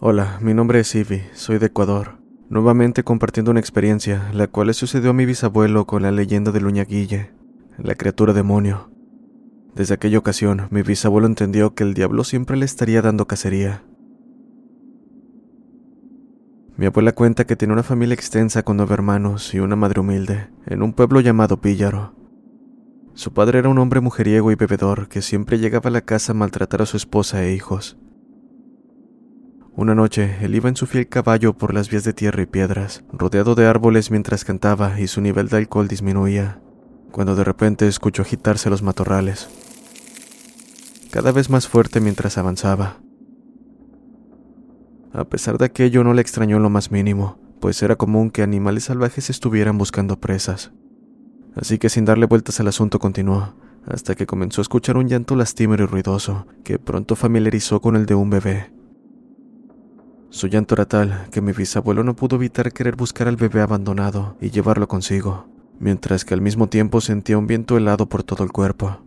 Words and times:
Hola, 0.00 0.38
mi 0.40 0.54
nombre 0.54 0.78
es 0.78 0.94
Ivy, 0.94 1.22
soy 1.32 1.58
de 1.58 1.66
Ecuador. 1.66 2.20
Nuevamente 2.48 3.02
compartiendo 3.02 3.50
una 3.50 3.58
experiencia, 3.58 4.30
la 4.32 4.46
cual 4.46 4.68
le 4.68 4.72
sucedió 4.72 5.10
a 5.10 5.12
mi 5.12 5.26
bisabuelo 5.26 5.88
con 5.88 6.02
la 6.02 6.12
leyenda 6.12 6.52
del 6.52 6.66
Uñaguille, 6.66 7.32
la 7.78 7.96
criatura 7.96 8.32
demonio. 8.32 8.92
Desde 9.74 9.94
aquella 9.94 10.18
ocasión, 10.18 10.68
mi 10.70 10.82
bisabuelo 10.82 11.26
entendió 11.26 11.74
que 11.74 11.82
el 11.82 11.94
diablo 11.94 12.22
siempre 12.22 12.56
le 12.56 12.64
estaría 12.64 13.02
dando 13.02 13.26
cacería. 13.26 13.82
Mi 16.76 16.86
abuela 16.86 17.10
cuenta 17.10 17.44
que 17.44 17.56
tiene 17.56 17.74
una 17.74 17.82
familia 17.82 18.14
extensa 18.14 18.62
con 18.62 18.76
nueve 18.76 18.94
hermanos 18.94 19.52
y 19.52 19.58
una 19.58 19.74
madre 19.74 19.98
humilde, 19.98 20.48
en 20.66 20.82
un 20.82 20.92
pueblo 20.92 21.20
llamado 21.20 21.60
Píllaro. 21.60 22.14
Su 23.14 23.32
padre 23.32 23.58
era 23.58 23.68
un 23.68 23.78
hombre 23.78 24.00
mujeriego 24.00 24.52
y 24.52 24.54
bebedor 24.54 25.08
que 25.08 25.22
siempre 25.22 25.58
llegaba 25.58 25.88
a 25.88 25.92
la 25.92 26.02
casa 26.02 26.30
a 26.30 26.36
maltratar 26.36 26.82
a 26.82 26.86
su 26.86 26.96
esposa 26.96 27.42
e 27.42 27.52
hijos. 27.52 27.98
Una 29.78 29.94
noche, 29.94 30.38
él 30.40 30.56
iba 30.56 30.68
en 30.68 30.74
su 30.74 30.88
fiel 30.88 31.06
caballo 31.06 31.52
por 31.52 31.72
las 31.72 31.88
vías 31.88 32.02
de 32.02 32.12
tierra 32.12 32.42
y 32.42 32.46
piedras, 32.46 33.04
rodeado 33.12 33.54
de 33.54 33.66
árboles 33.66 34.10
mientras 34.10 34.44
cantaba 34.44 34.98
y 34.98 35.06
su 35.06 35.20
nivel 35.20 35.46
de 35.46 35.58
alcohol 35.58 35.86
disminuía, 35.86 36.60
cuando 37.12 37.36
de 37.36 37.44
repente 37.44 37.86
escuchó 37.86 38.22
agitarse 38.22 38.70
los 38.70 38.82
matorrales, 38.82 39.48
cada 41.12 41.30
vez 41.30 41.48
más 41.48 41.68
fuerte 41.68 42.00
mientras 42.00 42.38
avanzaba. 42.38 42.96
A 45.12 45.26
pesar 45.26 45.58
de 45.58 45.66
aquello 45.66 46.02
no 46.02 46.12
le 46.12 46.22
extrañó 46.22 46.58
lo 46.58 46.70
más 46.70 46.90
mínimo, 46.90 47.38
pues 47.60 47.80
era 47.80 47.94
común 47.94 48.32
que 48.32 48.42
animales 48.42 48.82
salvajes 48.82 49.30
estuvieran 49.30 49.78
buscando 49.78 50.18
presas. 50.18 50.72
Así 51.54 51.78
que 51.78 51.88
sin 51.88 52.04
darle 52.04 52.26
vueltas 52.26 52.58
al 52.58 52.66
asunto 52.66 52.98
continuó, 52.98 53.54
hasta 53.86 54.16
que 54.16 54.26
comenzó 54.26 54.60
a 54.60 54.62
escuchar 54.62 54.96
un 54.96 55.06
llanto 55.06 55.36
lastimero 55.36 55.84
y 55.84 55.86
ruidoso, 55.86 56.48
que 56.64 56.80
pronto 56.80 57.14
familiarizó 57.14 57.80
con 57.80 57.94
el 57.94 58.06
de 58.06 58.16
un 58.16 58.30
bebé. 58.30 58.77
Su 60.30 60.46
llanto 60.46 60.74
era 60.74 60.84
tal 60.84 61.26
que 61.30 61.40
mi 61.40 61.52
bisabuelo 61.52 62.04
no 62.04 62.14
pudo 62.14 62.36
evitar 62.36 62.70
querer 62.72 62.96
buscar 62.96 63.28
al 63.28 63.36
bebé 63.36 63.62
abandonado 63.62 64.36
y 64.40 64.50
llevarlo 64.50 64.86
consigo, 64.86 65.46
mientras 65.80 66.24
que 66.24 66.34
al 66.34 66.42
mismo 66.42 66.68
tiempo 66.68 67.00
sentía 67.00 67.38
un 67.38 67.46
viento 67.46 67.78
helado 67.78 68.08
por 68.08 68.22
todo 68.22 68.44
el 68.44 68.52
cuerpo. 68.52 69.00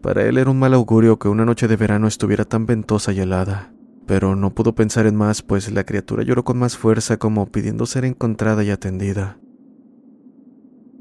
Para 0.00 0.24
él 0.24 0.38
era 0.38 0.50
un 0.50 0.58
mal 0.58 0.74
augurio 0.74 1.18
que 1.18 1.28
una 1.28 1.44
noche 1.44 1.66
de 1.66 1.76
verano 1.76 2.06
estuviera 2.06 2.44
tan 2.44 2.64
ventosa 2.64 3.12
y 3.12 3.18
helada, 3.18 3.72
pero 4.06 4.36
no 4.36 4.54
pudo 4.54 4.76
pensar 4.76 5.06
en 5.06 5.16
más 5.16 5.42
pues 5.42 5.70
la 5.72 5.84
criatura 5.84 6.22
lloró 6.22 6.44
con 6.44 6.58
más 6.58 6.76
fuerza 6.76 7.16
como 7.16 7.46
pidiendo 7.50 7.84
ser 7.84 8.04
encontrada 8.04 8.62
y 8.62 8.70
atendida. 8.70 9.38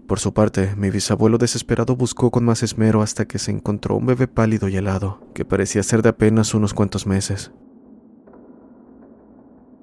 Por 0.07 0.19
su 0.19 0.33
parte, 0.33 0.73
mi 0.75 0.89
bisabuelo 0.89 1.37
desesperado 1.37 1.95
buscó 1.95 2.31
con 2.31 2.45
más 2.45 2.63
esmero 2.63 3.03
hasta 3.03 3.25
que 3.25 3.37
se 3.37 3.51
encontró 3.51 3.95
un 3.95 4.07
bebé 4.07 4.27
pálido 4.27 4.69
y 4.69 4.77
helado, 4.77 5.19
que 5.35 5.45
parecía 5.45 5.83
ser 5.83 6.01
de 6.01 6.09
apenas 6.09 6.53
unos 6.53 6.73
cuantos 6.73 7.05
meses. 7.05 7.51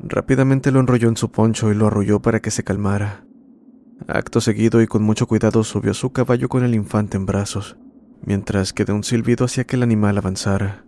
Rápidamente 0.01 0.71
lo 0.71 0.81
enrolló 0.81 1.09
en 1.09 1.17
su 1.17 1.31
poncho 1.31 1.71
y 1.71 1.75
lo 1.75 1.87
arrulló 1.87 2.21
para 2.21 2.41
que 2.41 2.51
se 2.51 2.65
calmara. 2.65 3.25
Acto 4.07 4.41
seguido 4.41 4.83
y 4.83 4.87
con 4.87 5.03
mucho 5.03 5.27
cuidado 5.27 5.65
subió 5.65 5.95
su 5.95 6.13
caballo 6.13 6.49
con 6.49 6.65
el 6.65 6.75
infante 6.75 7.17
en 7.17 7.27
brazos, 7.27 7.77
mientras 8.25 8.73
que 8.73 8.85
de 8.85 8.93
un 8.93 9.05
silbido 9.05 9.47
hacía 9.47 9.65
que 9.65 9.77
el 9.77 9.83
animal 9.83 10.19
avanzara. 10.19 10.85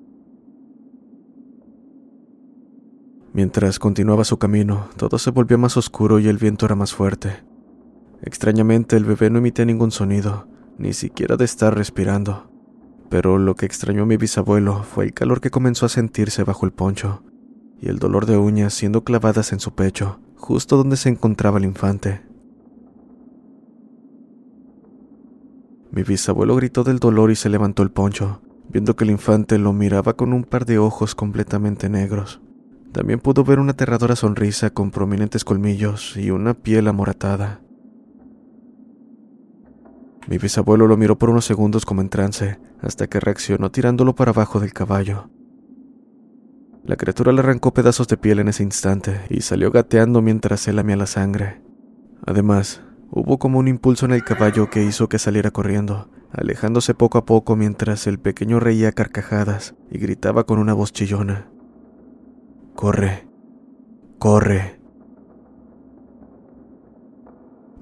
Mientras 3.33 3.79
continuaba 3.79 4.25
su 4.25 4.39
camino, 4.39 4.89
todo 4.97 5.19
se 5.19 5.31
volvió 5.31 5.59
más 5.59 5.77
oscuro 5.77 6.19
y 6.19 6.29
el 6.29 6.39
viento 6.39 6.67
era 6.67 6.75
más 6.75 6.95
fuerte. 6.95 7.45
Extrañamente 8.23 8.97
el 8.97 9.05
bebé 9.05 9.31
no 9.31 9.39
emitía 9.39 9.65
ningún 9.65 9.91
sonido, 9.91 10.49
ni 10.79 10.95
siquiera 10.95 11.37
de 11.37 11.45
estar 11.45 11.75
respirando. 11.77 12.51
Pero 13.11 13.39
lo 13.39 13.55
que 13.55 13.67
extrañó 13.67 14.03
a 14.03 14.07
mi 14.07 14.17
bisabuelo 14.17 14.83
fue 14.83 15.05
el 15.05 15.13
calor 15.13 15.41
que 15.41 15.51
comenzó 15.51 15.87
a 15.87 15.91
sentirse 15.91 16.45
bajo 16.45 16.67
el 16.67 16.73
poncho, 16.73 17.23
y 17.87 17.89
el 17.89 18.01
dolor 18.01 18.27
de 18.27 18.37
uñas 18.37 18.75
siendo 18.75 19.05
clavadas 19.05 19.53
en 19.53 19.61
su 19.61 19.77
pecho, 19.77 20.19
justo 20.35 20.77
donde 20.77 20.97
se 20.97 21.09
encontraba 21.09 21.59
el 21.59 21.65
infante. 21.65 22.21
Mi 25.93 26.03
bisabuelo 26.03 26.57
gritó 26.57 26.83
del 26.83 26.99
dolor 26.99 27.31
y 27.31 27.37
se 27.37 27.49
levantó 27.49 27.85
el 27.85 27.93
poncho, 27.93 28.43
viendo 28.69 28.97
que 28.97 29.05
el 29.05 29.11
infante 29.11 29.57
lo 29.59 29.73
miraba 29.73 30.15
con 30.15 30.33
un 30.33 30.43
par 30.43 30.67
de 30.67 30.81
ojos 30.81 31.15
completamente 31.15 31.89
negros. 31.89 32.41
También 32.91 33.21
pudo 33.21 33.45
ver 33.45 33.61
una 33.61 33.73
aterradora 33.73 34.17
sonrisa 34.17 34.71
con 34.71 34.91
prominentes 34.91 35.45
colmillos 35.45 36.17
y 36.17 36.33
una 36.33 36.55
piel 36.55 36.89
amoratada. 36.89 37.61
Mi 40.27 40.39
bisabuelo 40.39 40.89
lo 40.89 40.97
miró 40.97 41.17
por 41.17 41.31
unos 41.31 41.45
segundos 41.45 41.87
como 41.87 42.01
en 42.01 42.09
trance, 42.09 42.59
hasta 42.81 43.07
que 43.07 43.21
reaccionó 43.21 43.71
tirándolo 43.71 44.17
para 44.17 44.33
abajo 44.33 44.59
del 44.59 44.73
caballo. 44.73 45.31
La 46.87 46.95
criatura 46.95 47.33
le 47.33 47.41
arrancó 47.41 47.75
pedazos 47.75 48.07
de 48.07 48.17
piel 48.17 48.39
en 48.39 48.47
ese 48.47 48.63
instante 48.63 49.21
y 49.29 49.41
salió 49.41 49.73
gateando 49.73 50.23
mientras 50.23 50.61
se 50.61 50.73
lamía 50.73 50.97
la 50.97 51.07
sangre. 51.07 51.61
Además, 52.25 52.81
hubo 53.11 53.41
como 53.41 53.59
un 53.59 53.67
impulso 53.67 54.07
en 54.07 54.13
el 54.13 54.23
caballo 54.23 54.71
que 54.71 54.85
hizo 54.85 55.09
que 55.09 55.19
saliera 55.19 55.51
corriendo, 55.51 56.09
alejándose 56.31 56.95
poco 56.95 57.19
a 57.19 57.27
poco 57.27 57.57
mientras 57.57 58.07
el 58.07 58.21
pequeño 58.21 58.61
reía 58.61 58.93
carcajadas 58.93 59.75
y 59.91 59.99
gritaba 59.99 60.45
con 60.45 60.61
una 60.61 60.75
voz 60.75 60.93
chillona. 60.93 61.51
Corre, 62.77 63.27
corre. 64.21 64.79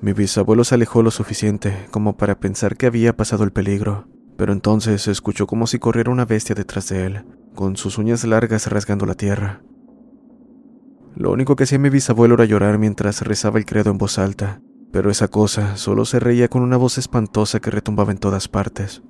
Mi 0.01 0.15
bisabuelo 0.15 0.65
se 0.65 0.77
alejó 0.77 1.03
lo 1.03 1.11
suficiente 1.11 1.75
como 1.91 2.17
para 2.17 2.41
pensar 2.41 2.79
que 2.79 2.87
había 2.87 3.15
pasado 3.15 3.45
el 3.45 3.53
peligro, 3.53 4.07
pero 4.37 4.53
entonces 4.53 5.03
se 5.03 5.11
escuchó 5.11 5.47
como 5.47 5.67
si 5.67 5.79
corriera 5.79 6.11
una 6.11 6.25
bestia 6.25 6.55
detrás 6.55 6.89
de 6.89 7.07
él, 7.07 7.25
con 7.55 7.77
sus 7.77 7.99
uñas 7.99 8.25
largas 8.25 8.67
rasgando 8.67 9.07
la 9.07 9.15
tierra. 9.15 9.63
Lo 11.15 11.31
único 11.31 11.55
que 11.55 11.65
hacía 11.65 11.79
mi 11.79 11.91
bisabuelo 11.91 12.35
era 12.35 12.45
llorar 12.45 12.79
mientras 12.79 13.23
rezaba 13.23 13.59
el 13.59 13.67
credo 13.67 13.91
en 13.91 13.99
voz 13.99 14.19
alta, 14.19 14.61
pero 14.91 15.11
esa 15.11 15.29
cosa 15.29 15.77
solo 15.77 16.05
se 16.05 16.19
reía 16.19 16.49
con 16.49 16.63
una 16.63 16.77
voz 16.77 16.99
espantosa 16.99 17.61
que 17.61 17.71
retumbaba 17.71 18.13
en 18.13 18.19
todas 18.19 18.49
partes. 18.49 19.03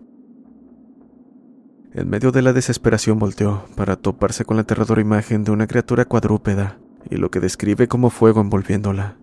En 1.93 2.11
medio 2.11 2.33
de 2.33 2.43
la 2.43 2.53
desesperación 2.53 3.19
volteó 3.19 3.65
para 3.77 3.97
toparse 3.97 4.45
con 4.45 4.57
la 4.57 4.63
aterradora 4.63 5.01
imagen 5.01 5.45
de 5.45 5.53
una 5.53 5.67
criatura 5.67 6.05
cuadrúpeda 6.05 6.79
y 7.09 7.17
lo 7.17 7.31
que 7.31 7.41
describe 7.41 7.87
como 7.87 8.11
fuego 8.11 8.41
envolviéndola. 8.41 9.17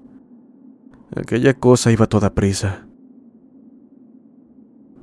Aquella 1.15 1.53
cosa 1.53 1.91
iba 1.91 2.07
toda 2.07 2.33
prisa. 2.33 2.87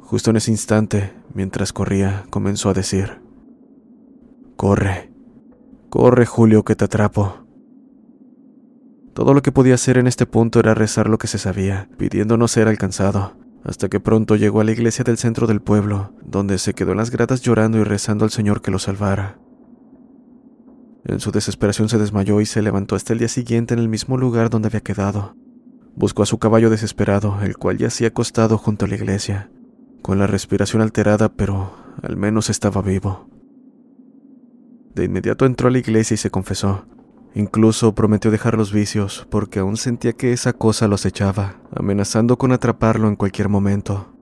Justo 0.09 0.31
en 0.31 0.39
ese 0.39 0.51
instante, 0.51 1.13
mientras 1.35 1.75
corría, 1.75 2.25
comenzó 2.31 2.71
a 2.71 2.73
decir, 2.73 3.21
Corre, 4.57 5.13
corre 5.91 6.25
Julio, 6.25 6.65
que 6.65 6.75
te 6.75 6.87
atrapo. 6.87 7.45
Todo 9.13 9.35
lo 9.35 9.43
que 9.43 9.53
podía 9.53 9.75
hacer 9.75 9.99
en 9.99 10.07
este 10.07 10.25
punto 10.25 10.61
era 10.61 10.73
rezar 10.73 11.11
lo 11.11 11.19
que 11.19 11.27
se 11.27 11.37
sabía, 11.37 11.91
pidiendo 11.99 12.39
no 12.39 12.49
ser 12.49 12.69
alcanzado, 12.69 13.37
hasta 13.65 13.91
que 13.91 14.01
pronto 14.01 14.37
llegó 14.37 14.63
a 14.63 14.65
la 14.65 14.73
iglesia 14.73 15.05
del 15.05 15.19
centro 15.19 15.47
del 15.47 15.61
pueblo, 15.61 16.15
donde 16.25 16.57
se 16.57 16.73
quedó 16.73 16.93
en 16.93 16.97
las 16.97 17.11
gradas 17.11 17.43
llorando 17.43 17.77
y 17.77 17.85
rezando 17.85 18.25
al 18.25 18.31
Señor 18.31 18.63
que 18.63 18.71
lo 18.71 18.79
salvara. 18.79 19.39
En 21.05 21.21
su 21.21 21.33
desesperación 21.33 21.91
se 21.91 21.99
desmayó 21.99 22.41
y 22.41 22.47
se 22.47 22.63
levantó 22.63 22.97
hasta 22.97 23.13
el 23.13 23.19
día 23.19 23.29
siguiente 23.29 23.75
en 23.75 23.81
el 23.81 23.91
mismo 23.91 24.17
lugar 24.17 24.49
donde 24.49 24.69
había 24.69 24.81
quedado. 24.81 25.37
Buscó 25.95 26.23
a 26.23 26.27
su 26.27 26.39
caballo 26.39 26.71
desesperado, 26.71 27.43
el 27.43 27.59
cual 27.59 27.77
yacía 27.77 28.09
acostado 28.09 28.57
junto 28.57 28.87
a 28.87 28.89
la 28.89 28.95
iglesia, 28.95 29.51
con 30.03 30.19
la 30.19 30.27
respiración 30.27 30.83
alterada, 30.83 31.29
pero 31.31 31.73
al 32.03 32.17
menos 32.17 32.51
estaba 32.51 32.83
vivo. 32.83 33.29
De 34.95 35.05
inmediato 35.05 35.47
entró 35.47 35.69
a 35.69 35.71
la 35.71 35.79
iglesia 35.79 36.15
y 36.15 36.19
se 36.19 36.31
confesó. 36.31 36.87
Incluso 37.35 37.95
prometió 37.95 38.31
dejar 38.31 38.57
los 38.57 38.73
vicios 38.73 39.27
porque 39.31 39.61
aún 39.61 39.77
sentía 39.77 40.13
que 40.13 40.33
esa 40.33 40.55
cosa 40.55 40.89
lo 40.89 40.97
acechaba, 40.97 41.61
amenazando 41.75 42.39
con 42.39 42.53
atraparlo 42.53 43.07
en 43.09 43.17
cualquier 43.17 43.49
momento. 43.49 44.15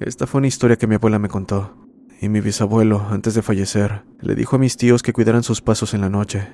Esta 0.00 0.26
fue 0.26 0.38
una 0.38 0.48
historia 0.48 0.76
que 0.76 0.86
mi 0.86 0.96
abuela 0.96 1.18
me 1.18 1.28
contó, 1.28 1.76
y 2.20 2.28
mi 2.28 2.40
bisabuelo, 2.40 3.06
antes 3.10 3.34
de 3.34 3.42
fallecer, 3.42 4.04
le 4.20 4.34
dijo 4.34 4.56
a 4.56 4.58
mis 4.58 4.76
tíos 4.76 5.02
que 5.02 5.12
cuidaran 5.12 5.42
sus 5.42 5.60
pasos 5.60 5.94
en 5.94 6.00
la 6.00 6.10
noche, 6.10 6.48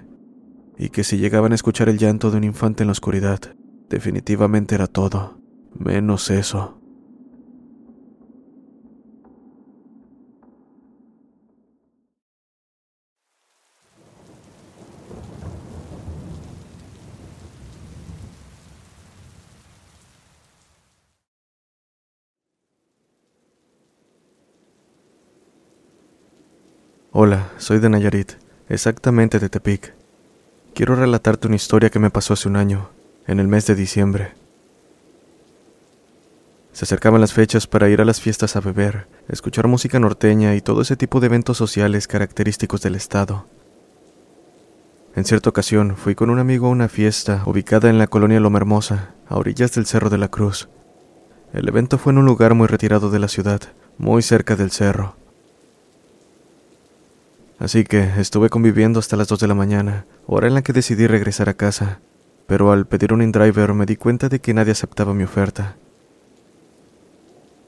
y 0.76 0.90
que 0.90 1.02
si 1.02 1.18
llegaban 1.18 1.52
a 1.52 1.54
escuchar 1.54 1.88
el 1.88 1.98
llanto 1.98 2.30
de 2.30 2.36
un 2.36 2.44
infante 2.44 2.82
en 2.82 2.88
la 2.88 2.92
oscuridad, 2.92 3.40
definitivamente 3.88 4.74
era 4.74 4.86
todo, 4.86 5.38
menos 5.74 6.30
eso. 6.30 6.74
Hola, 27.10 27.50
soy 27.56 27.80
de 27.80 27.88
Nayarit, 27.88 28.32
exactamente 28.68 29.40
de 29.40 29.48
Tepic. 29.48 29.92
Quiero 30.72 30.94
relatarte 30.94 31.48
una 31.48 31.56
historia 31.56 31.90
que 31.90 31.98
me 31.98 32.10
pasó 32.10 32.34
hace 32.34 32.48
un 32.48 32.54
año, 32.54 32.90
en 33.28 33.38
el 33.38 33.46
mes 33.46 33.66
de 33.66 33.76
diciembre. 33.76 34.32
Se 36.72 36.84
acercaban 36.84 37.20
las 37.20 37.32
fechas 37.32 37.66
para 37.66 37.88
ir 37.88 38.00
a 38.00 38.04
las 38.04 38.20
fiestas 38.20 38.56
a 38.56 38.60
beber, 38.60 39.06
escuchar 39.28 39.68
música 39.68 40.00
norteña 40.00 40.54
y 40.54 40.60
todo 40.60 40.80
ese 40.80 40.96
tipo 40.96 41.20
de 41.20 41.26
eventos 41.26 41.56
sociales 41.56 42.08
característicos 42.08 42.80
del 42.80 42.94
estado. 42.94 43.46
En 45.14 45.24
cierta 45.24 45.50
ocasión 45.50 45.96
fui 45.96 46.14
con 46.14 46.30
un 46.30 46.38
amigo 46.38 46.68
a 46.68 46.70
una 46.70 46.88
fiesta 46.88 47.42
ubicada 47.44 47.90
en 47.90 47.98
la 47.98 48.06
colonia 48.06 48.40
Loma 48.40 48.58
Hermosa, 48.58 49.14
a 49.28 49.36
orillas 49.36 49.74
del 49.74 49.86
Cerro 49.86 50.08
de 50.08 50.18
la 50.18 50.28
Cruz. 50.28 50.68
El 51.52 51.68
evento 51.68 51.98
fue 51.98 52.12
en 52.12 52.18
un 52.18 52.26
lugar 52.26 52.54
muy 52.54 52.66
retirado 52.66 53.10
de 53.10 53.18
la 53.18 53.28
ciudad, 53.28 53.60
muy 53.98 54.22
cerca 54.22 54.56
del 54.56 54.70
cerro. 54.70 55.16
Así 57.58 57.84
que 57.84 58.08
estuve 58.18 58.48
conviviendo 58.48 59.00
hasta 59.00 59.16
las 59.16 59.28
2 59.28 59.40
de 59.40 59.48
la 59.48 59.54
mañana, 59.54 60.06
hora 60.26 60.46
en 60.46 60.54
la 60.54 60.62
que 60.62 60.72
decidí 60.72 61.08
regresar 61.08 61.48
a 61.48 61.54
casa, 61.54 62.00
pero 62.48 62.72
al 62.72 62.86
pedir 62.86 63.12
un 63.12 63.20
InDriver 63.20 63.74
me 63.74 63.84
di 63.84 63.96
cuenta 63.96 64.30
de 64.30 64.40
que 64.40 64.54
nadie 64.54 64.72
aceptaba 64.72 65.12
mi 65.12 65.22
oferta. 65.22 65.76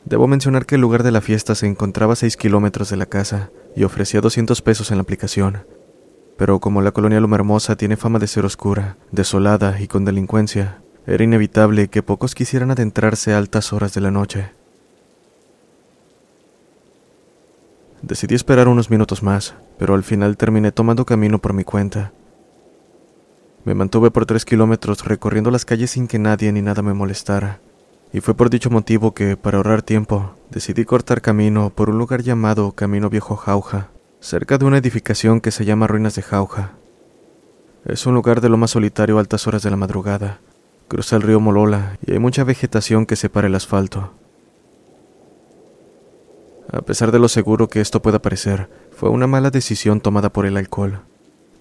Debo 0.06 0.27
mencionar 0.27 0.65
que 0.65 0.77
el 0.77 0.81
lugar 0.81 1.03
de 1.03 1.11
la 1.11 1.21
fiesta 1.21 1.55
se 1.55 1.67
encontraba 1.67 2.15
a 2.15 2.17
6 2.17 2.38
kilómetros 2.38 2.88
de 2.88 2.97
la 2.97 3.05
casa 3.05 3.50
y 3.77 3.85
ofrecía 3.85 4.23
200 4.23 4.62
pesos 4.62 4.91
en 4.91 4.97
la 4.97 5.03
aplicación. 5.03 5.67
Pero 6.38 6.61
como 6.61 6.81
la 6.81 6.93
colonia 6.93 7.21
Loma 7.21 7.37
Hermosa 7.37 7.77
tiene 7.77 7.99
fama 7.99 8.19
de 8.19 8.27
ser 8.27 8.47
oscura, 8.47 8.97
desolada 9.12 9.79
y 9.79 9.87
con 9.87 10.06
delincuencia, 10.06 10.81
era 11.06 11.25
inevitable 11.25 11.88
que 11.88 12.03
pocos 12.03 12.35
quisieran 12.35 12.71
adentrarse 12.71 13.35
a 13.35 13.38
altas 13.38 13.75
horas 13.75 13.93
de 13.93 14.00
la 14.00 14.11
noche. 14.11 14.53
Decidí 18.00 18.35
esperar 18.35 18.67
unos 18.67 18.88
minutos 18.88 19.23
más, 19.23 19.55
pero 19.79 19.93
al 19.93 20.05
final 20.05 20.38
terminé 20.38 20.73
tomando 20.73 21.05
camino 21.05 21.38
por 21.38 21.53
mi 21.53 21.65
cuenta. 21.65 22.12
Me 23.65 23.75
mantuve 23.75 24.11
por 24.11 24.25
tres 24.25 24.45
kilómetros 24.45 25.05
recorriendo 25.05 25.51
las 25.51 25.65
calles 25.65 25.91
sin 25.91 26.09
que 26.09 26.19
nadie 26.19 26.51
ni 26.53 26.62
nada 26.62 26.83
me 26.83 26.95
molestara, 26.95 27.61
y 28.12 28.21
fue 28.21 28.35
por 28.35 28.49
dicho 28.49 28.71
motivo 28.71 29.12
que, 29.12 29.37
para 29.37 29.59
ahorrar 29.59 29.83
tiempo, 29.83 30.35
decidí 30.51 30.85
cortar 30.85 31.21
camino 31.21 31.71
por 31.71 31.91
un 31.91 31.99
lugar 31.99 32.23
llamado 32.23 32.73
Camino 32.73 33.11
Viejo 33.11 33.37
Jauja, 33.37 33.91
cerca 34.21 34.59
de 34.59 34.65
una 34.65 34.79
edificación 34.79 35.41
que 35.41 35.51
se 35.51 35.65
llama 35.65 35.87
Ruinas 35.87 36.15
de 36.15 36.23
Jauja. 36.23 36.73
Es 37.85 38.07
un 38.07 38.15
lugar 38.15 38.41
de 38.41 38.49
lo 38.49 38.57
más 38.57 38.71
solitario 38.71 39.17
a 39.17 39.21
altas 39.21 39.47
horas 39.47 39.63
de 39.63 39.71
la 39.71 39.77
madrugada. 39.77 40.41
Cruza 40.89 41.17
el 41.17 41.23
río 41.23 41.41
Molola 41.41 41.99
y 42.05 42.13
hay 42.13 42.19
mucha 42.19 42.45
vegetación 42.45 43.06
que 43.06 43.17
separa 43.17 43.47
el 43.47 43.55
asfalto. 43.55 44.13
A 46.73 46.83
pesar 46.83 47.11
de 47.13 47.19
lo 47.19 47.29
seguro 47.29 47.69
que 47.69 47.81
esto 47.81 48.03
pueda 48.03 48.21
parecer, 48.21 48.69
fue 48.91 49.09
una 49.09 49.27
mala 49.27 49.51
decisión 49.51 50.01
tomada 50.01 50.31
por 50.31 50.47
el 50.47 50.56
alcohol. 50.56 51.03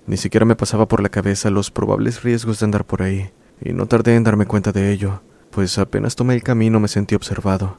Ni 0.09 0.17
siquiera 0.17 0.43
me 0.43 0.55
pasaba 0.55 0.87
por 0.87 1.03
la 1.03 1.09
cabeza 1.09 1.51
los 1.51 1.69
probables 1.69 2.23
riesgos 2.23 2.57
de 2.57 2.65
andar 2.65 2.83
por 2.83 3.03
ahí, 3.03 3.29
y 3.61 3.73
no 3.73 3.85
tardé 3.85 4.15
en 4.15 4.23
darme 4.23 4.47
cuenta 4.47 4.71
de 4.71 4.91
ello, 4.91 5.21
pues 5.51 5.77
apenas 5.77 6.15
tomé 6.15 6.33
el 6.33 6.41
camino 6.41 6.79
me 6.79 6.87
sentí 6.87 7.13
observado. 7.13 7.77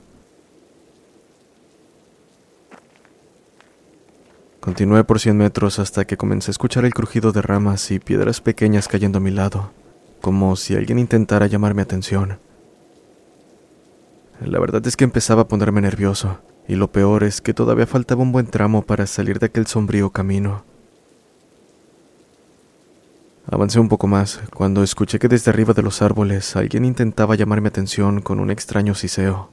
Continué 4.60 5.02
por 5.02 5.18
cien 5.18 5.38
metros 5.38 5.80
hasta 5.80 6.04
que 6.04 6.16
comencé 6.16 6.50
a 6.50 6.52
escuchar 6.52 6.84
el 6.84 6.94
crujido 6.94 7.32
de 7.32 7.42
ramas 7.42 7.90
y 7.90 7.98
piedras 7.98 8.40
pequeñas 8.40 8.86
cayendo 8.86 9.18
a 9.18 9.20
mi 9.20 9.32
lado, 9.32 9.72
como 10.20 10.54
si 10.54 10.76
alguien 10.76 11.00
intentara 11.00 11.48
llamarme 11.48 11.82
atención. 11.82 12.38
La 14.40 14.60
verdad 14.60 14.86
es 14.86 14.96
que 14.96 15.02
empezaba 15.02 15.42
a 15.42 15.48
ponerme 15.48 15.80
nervioso, 15.80 16.38
y 16.68 16.76
lo 16.76 16.92
peor 16.92 17.24
es 17.24 17.40
que 17.40 17.54
todavía 17.54 17.88
faltaba 17.88 18.22
un 18.22 18.30
buen 18.30 18.46
tramo 18.46 18.82
para 18.82 19.08
salir 19.08 19.40
de 19.40 19.46
aquel 19.46 19.66
sombrío 19.66 20.10
camino. 20.10 20.69
Avancé 23.50 23.80
un 23.80 23.88
poco 23.88 24.06
más 24.06 24.40
cuando 24.54 24.84
escuché 24.84 25.18
que 25.18 25.26
desde 25.26 25.50
arriba 25.50 25.74
de 25.74 25.82
los 25.82 26.02
árboles 26.02 26.54
alguien 26.54 26.84
intentaba 26.84 27.34
llamar 27.34 27.60
mi 27.60 27.66
atención 27.66 28.20
con 28.20 28.38
un 28.38 28.50
extraño 28.50 28.94
siseo. 28.94 29.50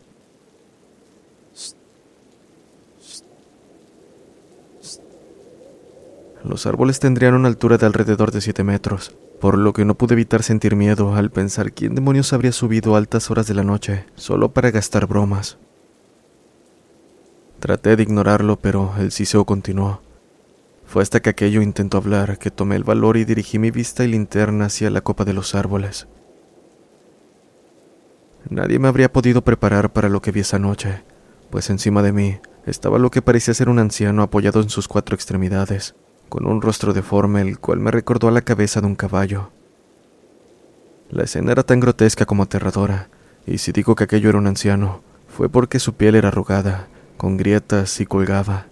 Los 6.44 6.68
árboles 6.68 7.00
tendrían 7.00 7.34
una 7.34 7.48
altura 7.48 7.78
de 7.78 7.88
alrededor 7.88 8.32
de 8.32 8.40
7 8.40 8.64
metros, 8.64 9.16
por 9.42 9.58
lo 9.58 9.74
que 9.74 9.84
no 9.84 9.96
pude 9.96 10.14
evitar 10.14 10.44
sentir 10.44 10.76
miedo 10.76 11.16
al 11.16 11.32
pensar 11.32 11.74
quién 11.74 11.96
demonios 11.96 12.32
habría 12.34 12.52
subido 12.52 12.94
a 12.94 13.00
altas 13.00 13.32
horas 13.32 13.48
de 13.48 13.56
la 13.56 13.64
noche 13.64 14.06
solo 14.16 14.54
para 14.54 14.70
gastar 14.70 15.08
bromas. 15.08 15.58
Traté 17.60 17.96
de 17.96 18.04
ignorarlo, 18.04 18.58
pero 18.58 18.94
el 19.00 19.12
siseo 19.12 19.44
continuó. 19.46 20.07
Fue 20.88 21.04
hasta 21.04 21.20
que 21.20 21.30
aquello 21.30 21.62
intentó 21.62 21.98
hablar 21.98 22.40
que 22.40 22.50
tomé 22.50 22.78
el 22.78 22.86
valor 22.86 23.18
y 23.18 23.26
dirigí 23.26 23.60
mi 23.60 23.72
vista 23.72 24.06
y 24.06 24.08
linterna 24.08 24.66
hacia 24.66 24.90
la 24.90 25.02
copa 25.02 25.26
de 25.26 25.34
los 25.34 25.54
árboles. 25.54 26.08
Nadie 28.50 28.80
me 28.80 28.88
habría 28.88 29.12
podido 29.12 29.44
preparar 29.44 29.92
para 29.92 30.08
lo 30.08 30.22
que 30.22 30.32
vi 30.32 30.40
esa 30.40 30.60
noche, 30.60 31.04
pues 31.50 31.70
encima 31.70 32.02
de 32.02 32.14
mí 32.14 32.40
estaba 32.66 33.00
lo 33.00 33.12
que 33.12 33.22
parecía 33.22 33.54
ser 33.54 33.68
un 33.68 33.80
anciano 33.80 34.24
apoyado 34.24 34.62
en 34.62 34.70
sus 34.70 34.88
cuatro 34.88 35.14
extremidades, 35.16 35.96
con 36.30 36.48
un 36.48 36.62
rostro 36.62 36.94
deforme 36.94 37.42
el 37.42 37.60
cual 37.60 37.80
me 37.80 37.92
recordó 37.92 38.30
a 38.30 38.32
la 38.32 38.42
cabeza 38.42 38.80
de 38.80 38.88
un 38.88 38.96
caballo. 38.96 39.52
La 41.10 41.24
escena 41.24 41.52
era 41.52 41.64
tan 41.64 41.82
grotesca 41.82 42.26
como 42.26 42.44
aterradora, 42.44 43.10
y 43.46 43.58
si 43.58 43.74
digo 43.74 43.96
que 43.96 44.06
aquello 44.06 44.30
era 44.30 44.38
un 44.38 44.48
anciano, 44.48 45.02
fue 45.28 45.50
porque 45.50 45.80
su 45.80 45.94
piel 45.94 46.16
era 46.16 46.30
arrugada 46.30 46.88
con 47.18 47.36
grietas 47.36 48.00
y 48.00 48.06
colgaba. 48.06 48.68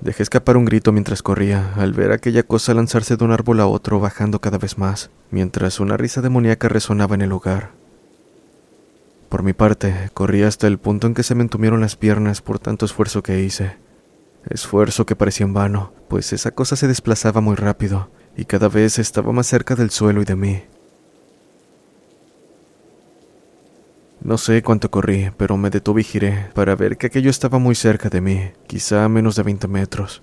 Dejé 0.00 0.22
escapar 0.22 0.56
un 0.56 0.64
grito 0.64 0.92
mientras 0.92 1.22
corría, 1.22 1.74
al 1.74 1.92
ver 1.92 2.12
aquella 2.12 2.42
cosa 2.42 2.72
lanzarse 2.72 3.16
de 3.16 3.24
un 3.24 3.32
árbol 3.32 3.60
a 3.60 3.66
otro, 3.66 4.00
bajando 4.00 4.40
cada 4.40 4.56
vez 4.56 4.78
más, 4.78 5.10
mientras 5.30 5.78
una 5.78 5.98
risa 5.98 6.22
demoníaca 6.22 6.68
resonaba 6.68 7.14
en 7.14 7.20
el 7.20 7.28
lugar. 7.28 7.72
Por 9.28 9.42
mi 9.42 9.52
parte, 9.52 10.10
corrí 10.14 10.42
hasta 10.42 10.66
el 10.66 10.78
punto 10.78 11.06
en 11.06 11.14
que 11.14 11.22
se 11.22 11.34
me 11.34 11.42
entumieron 11.42 11.82
las 11.82 11.96
piernas 11.96 12.40
por 12.40 12.58
tanto 12.58 12.86
esfuerzo 12.86 13.22
que 13.22 13.40
hice. 13.40 13.76
Esfuerzo 14.48 15.04
que 15.04 15.16
parecía 15.16 15.44
en 15.44 15.52
vano, 15.52 15.92
pues 16.08 16.32
esa 16.32 16.50
cosa 16.52 16.76
se 16.76 16.88
desplazaba 16.88 17.42
muy 17.42 17.56
rápido, 17.56 18.08
y 18.36 18.46
cada 18.46 18.68
vez 18.68 18.98
estaba 18.98 19.32
más 19.32 19.48
cerca 19.48 19.76
del 19.76 19.90
suelo 19.90 20.22
y 20.22 20.24
de 20.24 20.36
mí. 20.36 20.62
No 24.22 24.36
sé 24.36 24.62
cuánto 24.62 24.90
corrí, 24.90 25.30
pero 25.38 25.56
me 25.56 25.70
detuve 25.70 26.02
y 26.02 26.04
giré 26.04 26.50
para 26.54 26.76
ver 26.76 26.98
que 26.98 27.06
aquello 27.06 27.30
estaba 27.30 27.58
muy 27.58 27.74
cerca 27.74 28.10
de 28.10 28.20
mí, 28.20 28.50
quizá 28.66 29.04
a 29.04 29.08
menos 29.08 29.34
de 29.36 29.42
20 29.42 29.66
metros. 29.66 30.22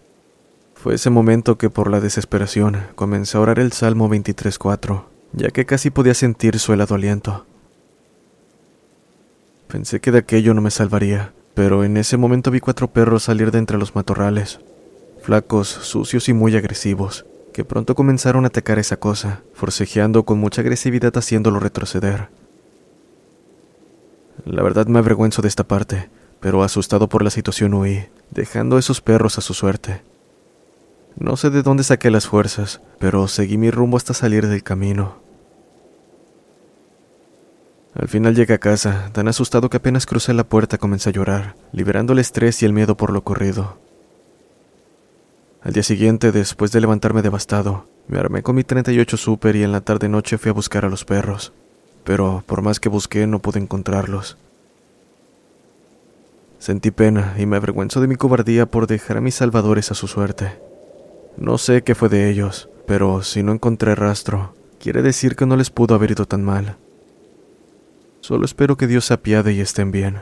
Fue 0.75 0.94
ese 0.94 1.10
momento 1.10 1.58
que 1.58 1.72
por 1.72 1.89
la 1.89 2.00
desesperación 2.00 2.77
comencé 2.94 3.38
a 3.38 3.42
orar 3.42 3.58
el 3.58 3.72
Salmo 3.72 4.08
23.4, 4.08 5.06
ya 5.34 5.50
que 5.50 5.66
casi 5.66 5.89
podía 5.89 6.13
sentir 6.13 6.60
su 6.60 6.74
helado 6.74 6.94
aliento. 6.94 7.48
Pensé 9.68 10.00
que 10.00 10.12
de 10.12 10.20
aquello 10.20 10.54
no 10.54 10.62
me 10.62 10.70
salvaría, 10.70 11.34
pero 11.56 11.84
en 11.84 11.98
ese 11.98 12.18
momento 12.18 12.51
vi 12.51 12.60
cuatro 12.60 12.89
perros 12.89 13.24
salir 13.24 13.50
de 13.50 13.58
entre 13.58 13.80
los 13.80 13.96
matorrales, 13.96 14.60
flacos, 15.24 15.68
sucios 15.68 16.30
y 16.30 16.34
muy 16.34 16.56
agresivos, 16.56 17.25
que 17.51 17.66
pronto 17.66 17.96
comenzaron 17.96 18.46
a 18.46 18.50
atacar 18.50 18.77
esa 18.77 18.98
cosa, 18.98 19.42
forcejeando 19.54 20.24
con 20.24 20.38
mucha 20.38 20.62
agresividad 20.62 21.18
haciéndolo 21.18 21.60
retroceder. 21.60 22.30
La 24.48 24.63
verdad 24.63 24.88
me 24.88 25.00
avergüenzo 25.00 25.42
de 25.42 25.50
esta 25.50 25.68
parte, 25.68 26.10
pero 26.39 26.63
asustado 26.63 27.10
por 27.10 27.22
la 27.22 27.30
situación 27.30 27.74
huí, 27.74 28.06
dejando 28.32 28.77
a 28.77 28.80
esos 28.80 29.01
perros 29.01 29.38
a 29.38 29.42
su 29.42 29.54
suerte. 29.54 30.04
No 31.18 31.36
sé 31.36 31.50
de 31.50 31.63
dónde 31.63 31.84
saqué 31.84 32.10
las 32.10 32.27
fuerzas, 32.27 32.80
pero 32.98 33.27
seguí 33.27 33.58
mi 33.58 33.72
rumbo 33.72 33.98
hasta 33.98 34.13
salir 34.13 34.48
del 34.48 34.63
camino. 34.63 35.18
Al 37.94 38.08
final 38.08 38.36
llegué 38.36 38.54
a 38.54 38.60
casa, 38.60 39.10
tan 39.12 39.27
asustado 39.27 39.70
que 39.70 39.77
apenas 39.77 40.06
crucé 40.06 40.34
la 40.34 40.46
puerta 40.46 40.77
comencé 40.77 41.10
a 41.10 41.13
llorar, 41.13 41.56
liberando 41.74 42.13
el 42.13 42.20
estrés 42.20 42.62
y 42.62 42.66
el 42.66 42.72
miedo 42.72 42.96
por 42.96 43.12
lo 43.12 43.20
ocurrido. 43.20 43.80
Al 45.62 45.74
día 45.74 45.84
siguiente, 45.84 46.32
después 46.32 46.72
de 46.72 46.80
levantarme 46.80 47.22
devastado, 47.22 47.89
me 48.08 48.18
armé 48.18 48.44
con 48.44 48.56
mi 48.56 48.63
38 48.63 49.18
Super 49.18 49.58
y 49.58 49.63
en 49.63 49.74
la 49.74 49.82
tarde-noche 49.82 50.38
fui 50.38 50.51
a 50.51 50.54
buscar 50.54 50.86
a 50.86 50.89
los 50.89 51.04
perros 51.04 51.51
pero 52.08 52.42
por 52.46 52.62
más 52.62 52.80
que 52.80 52.88
busqué 52.88 53.28
no 53.28 53.40
pude 53.40 53.60
encontrarlos. 53.60 54.38
Sentí 56.58 56.90
pena 56.90 57.36
y 57.38 57.46
me 57.46 57.58
avergüenzo 57.58 58.00
de 58.00 58.08
mi 58.08 58.16
cobardía 58.16 58.66
por 58.66 58.88
dejar 58.88 59.18
a 59.18 59.22
mis 59.22 59.36
salvadores 59.36 59.92
a 59.92 59.94
su 59.94 60.08
suerte. 60.08 60.58
No 61.36 61.58
sé 61.58 61.84
qué 61.84 61.96
fue 61.96 62.08
de 62.08 62.30
ellos, 62.30 62.70
pero 62.86 63.24
si 63.24 63.44
no 63.44 63.52
encontré 63.52 63.94
rastro, 63.94 64.54
quiere 64.80 65.02
decir 65.02 65.36
que 65.36 65.46
no 65.46 65.58
les 65.58 65.70
pudo 65.70 65.96
haber 65.96 66.12
ido 66.12 66.26
tan 66.26 66.46
mal. 66.46 66.78
Solo 68.22 68.46
espero 68.46 68.78
que 68.78 68.88
Dios 68.88 69.04
se 69.04 69.14
apiade 69.14 69.52
y 69.52 69.60
estén 69.60 69.92
bien. 69.92 70.22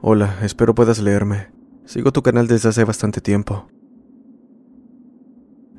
Hola, 0.00 0.36
espero 0.42 0.76
puedas 0.76 1.00
leerme. 1.00 1.48
Sigo 1.84 2.12
tu 2.12 2.22
canal 2.22 2.46
desde 2.46 2.68
hace 2.68 2.84
bastante 2.84 3.20
tiempo. 3.20 3.66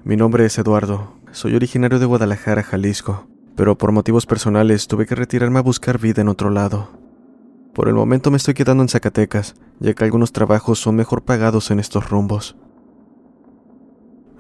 Mi 0.04 0.18
nombre 0.18 0.46
es 0.46 0.58
Eduardo, 0.58 1.14
soy 1.32 1.56
originario 1.56 2.00
de 2.00 2.06
Guadalajara, 2.06 2.64
Jalisco, 2.64 3.30
pero 3.56 3.78
por 3.78 3.94
motivos 3.94 4.26
personales 4.26 4.88
tuve 4.88 5.06
que 5.06 5.16
retirarme 5.16 5.60
a 5.60 5.62
buscar 5.62 6.00
vida 6.00 6.22
en 6.22 6.28
otro 6.28 6.50
lado. 6.50 6.90
Por 7.74 7.88
el 7.88 7.94
momento 7.94 8.30
me 8.30 8.36
estoy 8.36 8.56
quedando 8.56 8.84
en 8.84 8.90
Zacatecas, 8.90 9.56
ya 9.80 9.94
que 9.94 10.04
algunos 10.04 10.34
trabajos 10.34 10.80
son 10.80 10.98
mejor 10.98 11.22
pagados 11.22 11.72
en 11.72 11.80
estos 11.80 12.10
rumbos. 12.10 12.58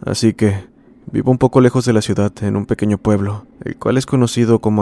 Así 0.06 0.34
que 0.34 0.68
vivo 1.10 1.32
un 1.32 1.38
poco 1.38 1.62
lejos 1.62 1.86
de 1.86 1.94
la 1.94 2.02
ciudad, 2.02 2.34
en 2.42 2.58
un 2.58 2.66
pequeño 2.66 2.98
pueblo, 2.98 3.48
el 3.64 3.78
cual 3.78 3.96
es 3.96 4.06
conocido 4.06 4.60
como 4.60 4.82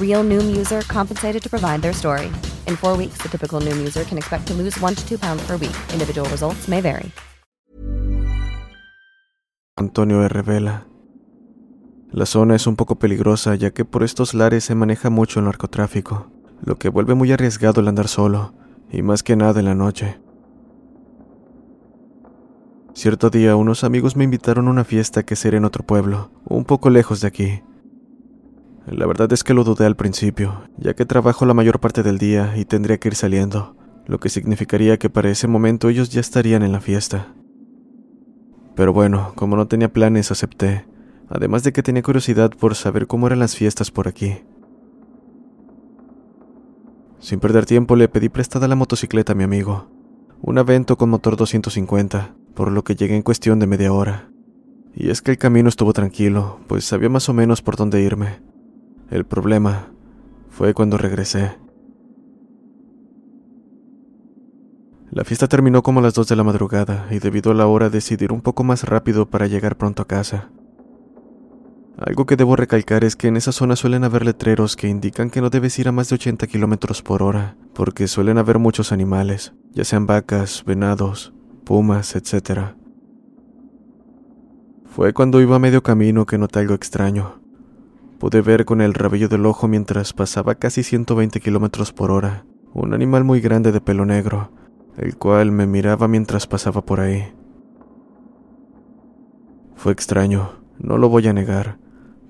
Real 0.00 0.22
Noom 0.22 0.54
user 0.54 0.82
compensated 0.82 1.42
to 1.42 1.48
provide 1.48 1.80
their 1.80 1.94
story. 1.94 2.30
In 2.68 2.76
four 2.76 2.96
weeks, 2.96 3.18
the 3.22 3.28
typical 3.28 3.60
Noom 3.60 3.78
user 3.78 4.04
can 4.04 4.18
expect 4.18 4.46
to 4.48 4.54
lose 4.54 4.78
one 4.80 4.94
to 4.94 5.08
two 5.08 5.18
pounds 5.18 5.42
per 5.46 5.56
week. 5.56 5.74
Individual 5.92 6.28
results 6.30 6.68
may 6.68 6.80
vary. 6.80 7.10
Antonio 9.76 10.22
R. 10.22 10.42
Vela. 10.42 10.86
La 12.10 12.26
zona 12.26 12.54
es 12.54 12.66
un 12.66 12.76
poco 12.76 12.98
peligrosa 12.98 13.54
ya 13.54 13.70
que 13.70 13.86
por 13.86 14.02
estos 14.02 14.34
lares 14.34 14.64
se 14.64 14.74
maneja 14.74 15.08
mucho 15.08 15.40
el 15.40 15.46
narcotráfico, 15.46 16.30
lo 16.62 16.76
que 16.78 16.90
vuelve 16.90 17.14
muy 17.14 17.32
arriesgado 17.32 17.80
el 17.80 17.88
andar 17.88 18.06
solo, 18.06 18.52
y 18.90 19.00
más 19.00 19.22
que 19.22 19.34
nada 19.34 19.60
en 19.60 19.64
la 19.64 19.74
noche. 19.74 20.20
Cierto 22.94 23.30
día 23.30 23.56
unos 23.56 23.82
amigos 23.82 24.14
me 24.14 24.24
invitaron 24.24 24.68
a 24.68 24.70
una 24.70 24.84
fiesta 24.84 25.22
que 25.22 25.36
será 25.36 25.56
en 25.56 25.64
otro 25.64 25.84
pueblo, 25.84 26.30
un 26.44 26.66
poco 26.66 26.90
lejos 26.90 27.22
de 27.22 27.28
aquí. 27.28 27.62
La 28.86 29.06
verdad 29.06 29.32
es 29.32 29.44
que 29.44 29.54
lo 29.54 29.62
dudé 29.62 29.86
al 29.86 29.96
principio, 29.96 30.62
ya 30.76 30.94
que 30.94 31.06
trabajo 31.06 31.46
la 31.46 31.54
mayor 31.54 31.78
parte 31.78 32.02
del 32.02 32.18
día 32.18 32.54
y 32.56 32.64
tendría 32.64 32.98
que 32.98 33.08
ir 33.08 33.14
saliendo, 33.14 33.76
lo 34.06 34.18
que 34.18 34.28
significaría 34.28 34.98
que 34.98 35.08
para 35.08 35.30
ese 35.30 35.46
momento 35.46 35.88
ellos 35.88 36.10
ya 36.10 36.20
estarían 36.20 36.62
en 36.62 36.72
la 36.72 36.80
fiesta. 36.80 37.34
Pero 38.74 38.92
bueno, 38.92 39.32
como 39.36 39.56
no 39.56 39.68
tenía 39.68 39.92
planes, 39.92 40.32
acepté, 40.32 40.86
además 41.28 41.62
de 41.62 41.72
que 41.72 41.82
tenía 41.82 42.02
curiosidad 42.02 42.50
por 42.50 42.74
saber 42.74 43.06
cómo 43.06 43.28
eran 43.28 43.38
las 43.38 43.54
fiestas 43.54 43.90
por 43.90 44.08
aquí. 44.08 44.38
Sin 47.20 47.38
perder 47.38 47.66
tiempo 47.66 47.94
le 47.94 48.08
pedí 48.08 48.28
prestada 48.28 48.66
la 48.66 48.74
motocicleta 48.74 49.32
a 49.32 49.36
mi 49.36 49.44
amigo, 49.44 49.88
un 50.40 50.58
Avento 50.58 50.98
con 50.98 51.08
motor 51.08 51.36
250, 51.36 52.34
por 52.54 52.72
lo 52.72 52.82
que 52.82 52.96
llegué 52.96 53.14
en 53.14 53.22
cuestión 53.22 53.60
de 53.60 53.68
media 53.68 53.92
hora. 53.92 54.28
Y 54.92 55.10
es 55.10 55.22
que 55.22 55.30
el 55.30 55.38
camino 55.38 55.68
estuvo 55.68 55.92
tranquilo, 55.92 56.58
pues 56.66 56.84
sabía 56.84 57.08
más 57.08 57.28
o 57.28 57.32
menos 57.32 57.62
por 57.62 57.76
dónde 57.76 58.02
irme. 58.02 58.51
El 59.12 59.26
problema 59.26 59.92
fue 60.48 60.72
cuando 60.72 60.96
regresé. 60.96 61.58
La 65.10 65.22
fiesta 65.22 65.48
terminó 65.48 65.82
como 65.82 66.00
a 66.00 66.02
las 66.02 66.14
2 66.14 66.28
de 66.28 66.36
la 66.36 66.44
madrugada 66.44 67.08
y 67.10 67.18
debido 67.18 67.50
a 67.50 67.54
la 67.54 67.66
hora 67.66 67.90
decidí 67.90 68.24
ir 68.24 68.32
un 68.32 68.40
poco 68.40 68.64
más 68.64 68.84
rápido 68.84 69.28
para 69.28 69.48
llegar 69.48 69.76
pronto 69.76 70.00
a 70.00 70.06
casa. 70.06 70.50
Algo 71.98 72.24
que 72.24 72.36
debo 72.36 72.56
recalcar 72.56 73.04
es 73.04 73.14
que 73.14 73.28
en 73.28 73.36
esa 73.36 73.52
zona 73.52 73.76
suelen 73.76 74.04
haber 74.04 74.24
letreros 74.24 74.76
que 74.76 74.88
indican 74.88 75.28
que 75.28 75.42
no 75.42 75.50
debes 75.50 75.78
ir 75.78 75.88
a 75.88 75.92
más 75.92 76.08
de 76.08 76.14
80 76.14 76.46
kilómetros 76.46 77.02
por 77.02 77.22
hora, 77.22 77.58
porque 77.74 78.08
suelen 78.08 78.38
haber 78.38 78.58
muchos 78.58 78.92
animales, 78.92 79.52
ya 79.72 79.84
sean 79.84 80.06
vacas, 80.06 80.64
venados, 80.64 81.34
pumas, 81.64 82.16
etc. 82.16 82.76
Fue 84.86 85.12
cuando 85.12 85.42
iba 85.42 85.56
a 85.56 85.58
medio 85.58 85.82
camino 85.82 86.24
que 86.24 86.38
noté 86.38 86.60
algo 86.60 86.72
extraño. 86.72 87.42
Pude 88.22 88.40
ver 88.40 88.64
con 88.64 88.80
el 88.80 88.94
rabillo 88.94 89.28
del 89.28 89.44
ojo 89.46 89.66
mientras 89.66 90.12
pasaba 90.12 90.54
casi 90.54 90.84
120 90.84 91.40
kilómetros 91.40 91.92
por 91.92 92.12
hora 92.12 92.44
un 92.72 92.94
animal 92.94 93.24
muy 93.24 93.40
grande 93.40 93.72
de 93.72 93.80
pelo 93.80 94.06
negro, 94.06 94.52
el 94.96 95.16
cual 95.16 95.50
me 95.50 95.66
miraba 95.66 96.06
mientras 96.06 96.46
pasaba 96.46 96.82
por 96.86 97.00
ahí. 97.00 97.34
Fue 99.74 99.90
extraño, 99.90 100.52
no 100.78 100.98
lo 100.98 101.08
voy 101.08 101.26
a 101.26 101.32
negar, 101.32 101.78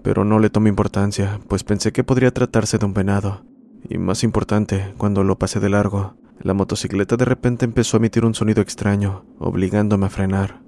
pero 0.03 0.25
no 0.25 0.39
le 0.39 0.49
tomé 0.49 0.71
importancia, 0.71 1.41
pues 1.47 1.63
pensé 1.63 1.93
que 1.93 2.05
podría 2.05 2.31
tratarse 2.31 2.79
de 2.79 2.87
un 2.87 2.95
venado. 2.95 3.45
Y 3.87 3.99
más 3.99 4.25
importante, 4.25 4.95
cuando 4.97 5.25
lo 5.25 5.39
pasé 5.39 5.61
de 5.61 5.69
largo, 5.69 6.17
la 6.41 6.55
motocicleta 6.55 7.19
de 7.19 7.27
repente 7.27 7.67
empezó 7.67 7.99
a 7.99 8.01
emitir 8.01 8.25
un 8.25 8.33
sonido 8.33 8.63
extraño, 8.63 9.27
obligándome 9.39 10.07
a 10.07 10.09
frenar. 10.09 10.63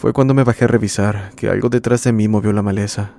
Fue 0.00 0.14
cuando 0.14 0.32
me 0.32 0.44
bajé 0.44 0.64
a 0.64 0.68
revisar 0.68 1.30
que 1.36 1.50
algo 1.50 1.68
detrás 1.68 2.04
de 2.04 2.14
mí 2.14 2.26
movió 2.26 2.54
la 2.54 2.62
maleza. 2.62 3.18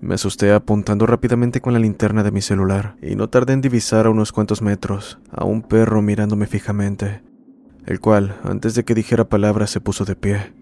Me 0.00 0.14
asusté 0.14 0.52
apuntando 0.52 1.06
rápidamente 1.06 1.60
con 1.60 1.72
la 1.72 1.80
linterna 1.80 2.22
de 2.22 2.30
mi 2.30 2.40
celular 2.40 2.94
y 3.02 3.16
no 3.16 3.28
tardé 3.28 3.54
en 3.54 3.60
divisar 3.60 4.06
a 4.06 4.10
unos 4.10 4.30
cuantos 4.30 4.62
metros 4.62 5.18
a 5.32 5.44
un 5.44 5.62
perro 5.62 6.02
mirándome 6.02 6.46
fijamente, 6.46 7.24
el 7.84 7.98
cual, 7.98 8.38
antes 8.44 8.76
de 8.76 8.84
que 8.84 8.94
dijera 8.94 9.28
palabras, 9.28 9.70
se 9.70 9.80
puso 9.80 10.04
de 10.04 10.14
pie. 10.14 10.54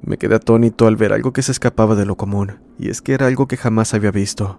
Me 0.00 0.16
quedé 0.16 0.36
atónito 0.36 0.86
al 0.86 0.96
ver 0.96 1.12
algo 1.12 1.34
que 1.34 1.42
se 1.42 1.52
escapaba 1.52 1.96
de 1.96 2.06
lo 2.06 2.16
común, 2.16 2.60
y 2.78 2.88
es 2.88 3.02
que 3.02 3.12
era 3.12 3.26
algo 3.26 3.46
que 3.46 3.58
jamás 3.58 3.92
había 3.92 4.10
visto. 4.10 4.58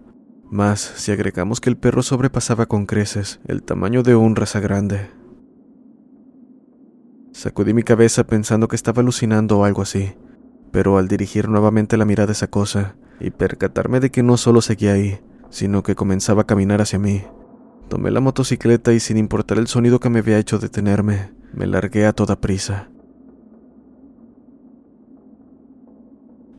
Más 0.52 0.80
si 0.80 1.12
agregamos 1.12 1.60
que 1.60 1.72
el 1.72 1.78
perro 1.78 2.04
sobrepasaba 2.04 2.68
con 2.68 2.86
creces 2.86 3.40
el 3.48 3.64
tamaño 3.64 4.04
de 4.04 4.16
un 4.16 4.36
raza 4.36 4.60
grande. 4.60 5.23
Sacudí 7.34 7.74
mi 7.74 7.82
cabeza 7.82 8.26
pensando 8.26 8.68
que 8.68 8.76
estaba 8.76 9.02
alucinando 9.02 9.58
o 9.58 9.66
algo 9.66 9.82
así, 9.82 10.14
pero 10.72 11.00
al 11.00 11.08
dirigir 11.08 11.50
nuevamente 11.50 11.98
la 11.98 12.06
mirada 12.06 12.30
a 12.30 12.34
esa 12.34 12.48
cosa 12.48 12.96
y 13.20 13.32
percatarme 13.32 14.00
de 14.00 14.12
que 14.12 14.22
no 14.22 14.38
solo 14.38 14.62
seguía 14.62 14.94
ahí, 14.94 15.20
sino 15.50 15.82
que 15.82 15.96
comenzaba 15.96 16.44
a 16.44 16.46
caminar 16.46 16.80
hacia 16.80 17.00
mí, 17.00 17.24
tomé 17.90 18.12
la 18.12 18.20
motocicleta 18.20 18.94
y 18.94 19.00
sin 19.00 19.18
importar 19.18 19.58
el 19.58 19.68
sonido 19.68 20.00
que 20.00 20.10
me 20.10 20.20
había 20.20 20.38
hecho 20.38 20.60
detenerme, 20.60 21.34
me 21.54 21.66
largué 21.66 22.06
a 22.06 22.14
toda 22.14 22.40
prisa. 22.40 22.90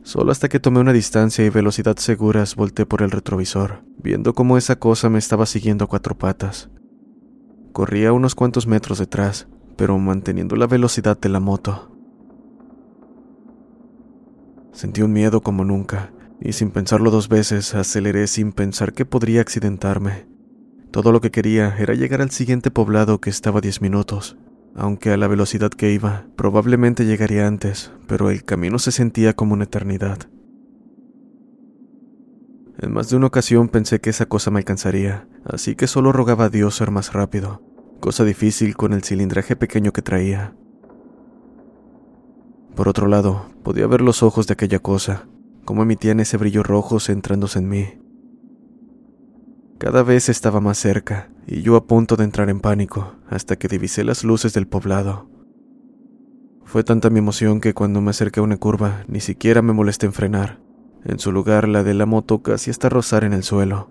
Solo 0.03 0.33
hasta 0.33 0.49
que 0.49 0.59
tomé 0.59 0.81
una 0.81 0.93
distancia 0.93 1.45
y 1.45 1.49
velocidad 1.49 1.95
seguras 1.97 2.55
volteé 2.55 2.85
por 2.85 3.01
el 3.01 3.11
retrovisor, 3.11 3.83
viendo 3.97 4.33
cómo 4.33 4.57
esa 4.57 4.75
cosa 4.75 5.09
me 5.09 5.19
estaba 5.19 5.45
siguiendo 5.45 5.85
a 5.85 5.87
cuatro 5.87 6.17
patas. 6.17 6.69
Corría 7.71 8.13
unos 8.13 8.35
cuantos 8.35 8.67
metros 8.67 8.99
detrás, 8.99 9.47
pero 9.75 9.97
manteniendo 9.97 10.55
la 10.55 10.67
velocidad 10.67 11.19
de 11.19 11.29
la 11.29 11.39
moto. 11.39 11.91
Sentí 14.71 15.01
un 15.01 15.13
miedo 15.13 15.41
como 15.41 15.63
nunca, 15.63 16.11
y 16.41 16.53
sin 16.53 16.71
pensarlo 16.71 17.11
dos 17.11 17.29
veces 17.29 17.75
aceleré 17.75 18.27
sin 18.27 18.51
pensar 18.51 18.93
que 18.93 19.05
podría 19.05 19.41
accidentarme. 19.41 20.27
Todo 20.91 21.11
lo 21.11 21.21
que 21.21 21.31
quería 21.31 21.75
era 21.77 21.93
llegar 21.93 22.21
al 22.21 22.31
siguiente 22.31 22.71
poblado 22.71 23.19
que 23.19 23.29
estaba 23.29 23.59
a 23.59 23.61
diez 23.61 23.81
minutos, 23.81 24.37
aunque 24.75 25.11
a 25.11 25.17
la 25.17 25.27
velocidad 25.27 25.69
que 25.69 25.91
iba, 25.91 26.25
probablemente 26.35 27.05
llegaría 27.05 27.47
antes, 27.47 27.91
pero 28.07 28.29
el 28.29 28.43
camino 28.43 28.79
se 28.79 28.91
sentía 28.91 29.33
como 29.33 29.53
una 29.53 29.63
eternidad. 29.63 30.19
En 32.77 32.91
más 32.91 33.09
de 33.09 33.15
una 33.15 33.27
ocasión 33.27 33.69
pensé 33.69 34.01
que 34.01 34.09
esa 34.09 34.25
cosa 34.25 34.51
me 34.51 34.59
alcanzaría, 34.59 35.29
así 35.45 35.75
que 35.75 35.87
solo 35.87 36.11
rogaba 36.11 36.45
a 36.45 36.49
Dios 36.49 36.75
ser 36.75 36.91
más 36.91 37.13
rápido, 37.13 37.61
cosa 37.99 38.23
difícil 38.23 38.75
con 38.75 38.93
el 38.93 39.03
cilindraje 39.03 39.55
pequeño 39.55 39.91
que 39.93 40.01
traía. 40.01 40.53
Por 42.75 42.89
otro 42.89 43.07
lado, 43.07 43.49
podía 43.63 43.87
ver 43.87 44.01
los 44.01 44.21
ojos 44.23 44.47
de 44.47 44.53
aquella 44.53 44.79
cosa, 44.79 45.27
como 45.63 45.83
emitían 45.83 46.19
ese 46.19 46.37
brillo 46.37 46.61
rojo 46.61 46.99
centrándose 46.99 47.59
en 47.59 47.69
mí. 47.69 47.85
Cada 49.77 50.03
vez 50.03 50.29
estaba 50.29 50.61
más 50.61 50.77
cerca, 50.77 51.29
y 51.47 51.61
yo 51.61 51.75
a 51.75 51.85
punto 51.85 52.15
de 52.15 52.23
entrar 52.23 52.49
en 52.49 52.59
pánico, 52.59 53.15
hasta 53.29 53.55
que 53.57 53.67
divisé 53.67 54.03
las 54.03 54.23
luces 54.23 54.53
del 54.53 54.67
poblado. 54.67 55.29
Fue 56.63 56.83
tanta 56.83 57.09
mi 57.09 57.19
emoción 57.19 57.61
que 57.61 57.73
cuando 57.73 58.01
me 58.01 58.09
acerqué 58.11 58.39
a 58.39 58.43
una 58.43 58.57
curva, 58.57 59.03
ni 59.07 59.19
siquiera 59.19 59.61
me 59.61 59.73
molesté 59.73 60.05
en 60.05 60.13
frenar. 60.13 60.59
En 61.03 61.19
su 61.19 61.31
lugar, 61.31 61.67
la 61.67 61.83
de 61.83 61.93
la 61.93 62.05
moto 62.05 62.41
casi 62.41 62.71
hasta 62.71 62.89
rozar 62.89 63.23
en 63.23 63.33
el 63.33 63.43
suelo. 63.43 63.89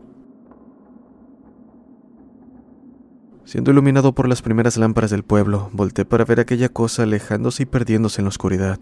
Siendo 3.45 3.71
iluminado 3.71 4.15
por 4.15 4.29
las 4.29 4.41
primeras 4.41 4.79
lámparas 4.79 5.11
del 5.11 5.23
pueblo, 5.23 5.69
volteé 5.73 6.05
para 6.05 6.25
ver 6.25 6.41
aquella 6.41 6.71
cosa 6.71 7.03
alejándose 7.03 7.65
y 7.65 7.67
perdiéndose 7.67 8.21
en 8.21 8.25
la 8.25 8.31
oscuridad. 8.31 8.79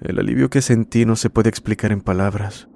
El 0.00 0.18
alivio 0.18 0.50
que 0.50 0.60
sentí 0.60 1.06
no 1.06 1.16
se 1.16 1.30
puede 1.30 1.48
explicar 1.48 1.90
en 1.92 2.02
palabras. 2.02 2.68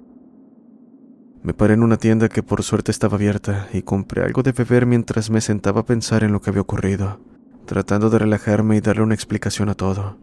Me 1.43 1.53
paré 1.53 1.75
en 1.75 1.83
una 1.83 1.97
tienda 1.97 2.29
que 2.29 2.41
por 2.41 2.63
suerte 2.63 2.91
estaba 2.91 3.15
abierta 3.15 3.67
y 3.73 3.83
compré 3.83 4.23
algo 4.23 4.43
de 4.43 4.53
beber 4.53 4.85
mientras 4.85 5.29
me 5.29 5.39
sentaba 5.39 5.81
a 5.81 5.85
pensar 5.85 6.23
en 6.23 6.31
lo 6.31 6.41
que 6.41 6.49
había 6.49 6.61
ocurrido, 6.61 7.21
tratando 7.65 8.09
de 8.09 8.19
relajarme 8.19 8.77
y 8.77 8.81
darle 8.81 9.03
una 9.03 9.13
explicación 9.13 9.69
a 9.69 9.75
todo. 9.75 10.17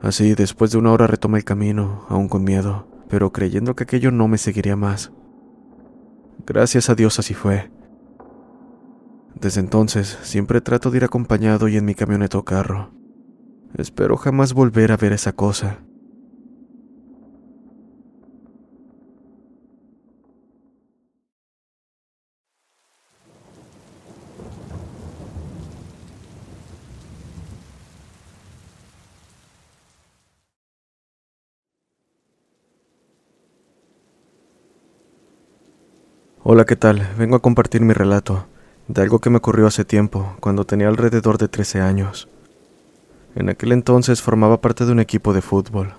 Así, 0.00 0.34
después 0.34 0.72
de 0.72 0.78
una 0.78 0.92
hora 0.92 1.06
retomé 1.06 1.38
el 1.38 1.44
camino, 1.44 2.06
aún 2.08 2.28
con 2.28 2.44
miedo, 2.44 2.88
pero 3.08 3.32
creyendo 3.32 3.76
que 3.76 3.84
aquello 3.84 4.10
no 4.10 4.26
me 4.26 4.36
seguiría 4.36 4.76
más. 4.76 5.12
Gracias 6.44 6.90
a 6.90 6.94
Dios 6.94 7.18
así 7.18 7.34
fue. 7.34 7.70
Desde 9.40 9.60
entonces 9.60 10.18
siempre 10.22 10.62
trato 10.62 10.90
de 10.90 10.96
ir 10.96 11.04
acompañado 11.04 11.68
y 11.68 11.76
en 11.76 11.84
mi 11.84 11.94
camioneta 11.94 12.38
o 12.38 12.44
carro. 12.44 12.90
Espero 13.76 14.16
jamás 14.16 14.54
volver 14.54 14.92
a 14.92 14.96
ver 14.96 15.12
esa 15.12 15.34
cosa. 15.34 15.80
Hola, 36.42 36.64
¿qué 36.64 36.76
tal? 36.76 37.06
Vengo 37.18 37.36
a 37.36 37.42
compartir 37.42 37.82
mi 37.82 37.92
relato 37.92 38.46
de 38.88 39.02
algo 39.02 39.20
que 39.20 39.30
me 39.30 39.38
ocurrió 39.38 39.66
hace 39.66 39.84
tiempo, 39.84 40.36
cuando 40.40 40.64
tenía 40.64 40.88
alrededor 40.88 41.38
de 41.38 41.48
13 41.48 41.80
años. 41.80 42.28
En 43.34 43.48
aquel 43.48 43.72
entonces 43.72 44.22
formaba 44.22 44.60
parte 44.60 44.86
de 44.86 44.92
un 44.92 45.00
equipo 45.00 45.32
de 45.32 45.42
fútbol. 45.42 45.94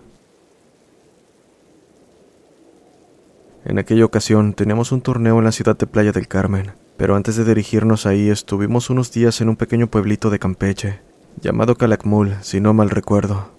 En 3.66 3.80
aquella 3.80 4.06
ocasión 4.06 4.54
teníamos 4.54 4.92
un 4.92 5.02
torneo 5.02 5.38
en 5.38 5.44
la 5.44 5.52
ciudad 5.52 5.78
de 5.78 5.88
Playa 5.88 6.14
del 6.14 6.28
Carmen, 6.28 6.72
pero 6.96 7.16
antes 7.16 7.36
de 7.36 7.44
dirigirnos 7.44 8.06
ahí 8.06 8.30
estuvimos 8.30 8.90
unos 8.90 9.12
días 9.12 9.42
en 9.42 9.50
un 9.50 9.58
pequeño 9.58 9.88
pueblito 9.88 10.30
de 10.30 10.40
Campeche, 10.40 11.02
llamado 11.42 11.76
Calakmul, 11.76 12.38
si 12.42 12.62
no 12.62 12.74
mal 12.74 12.90
recuerdo. 12.90 13.52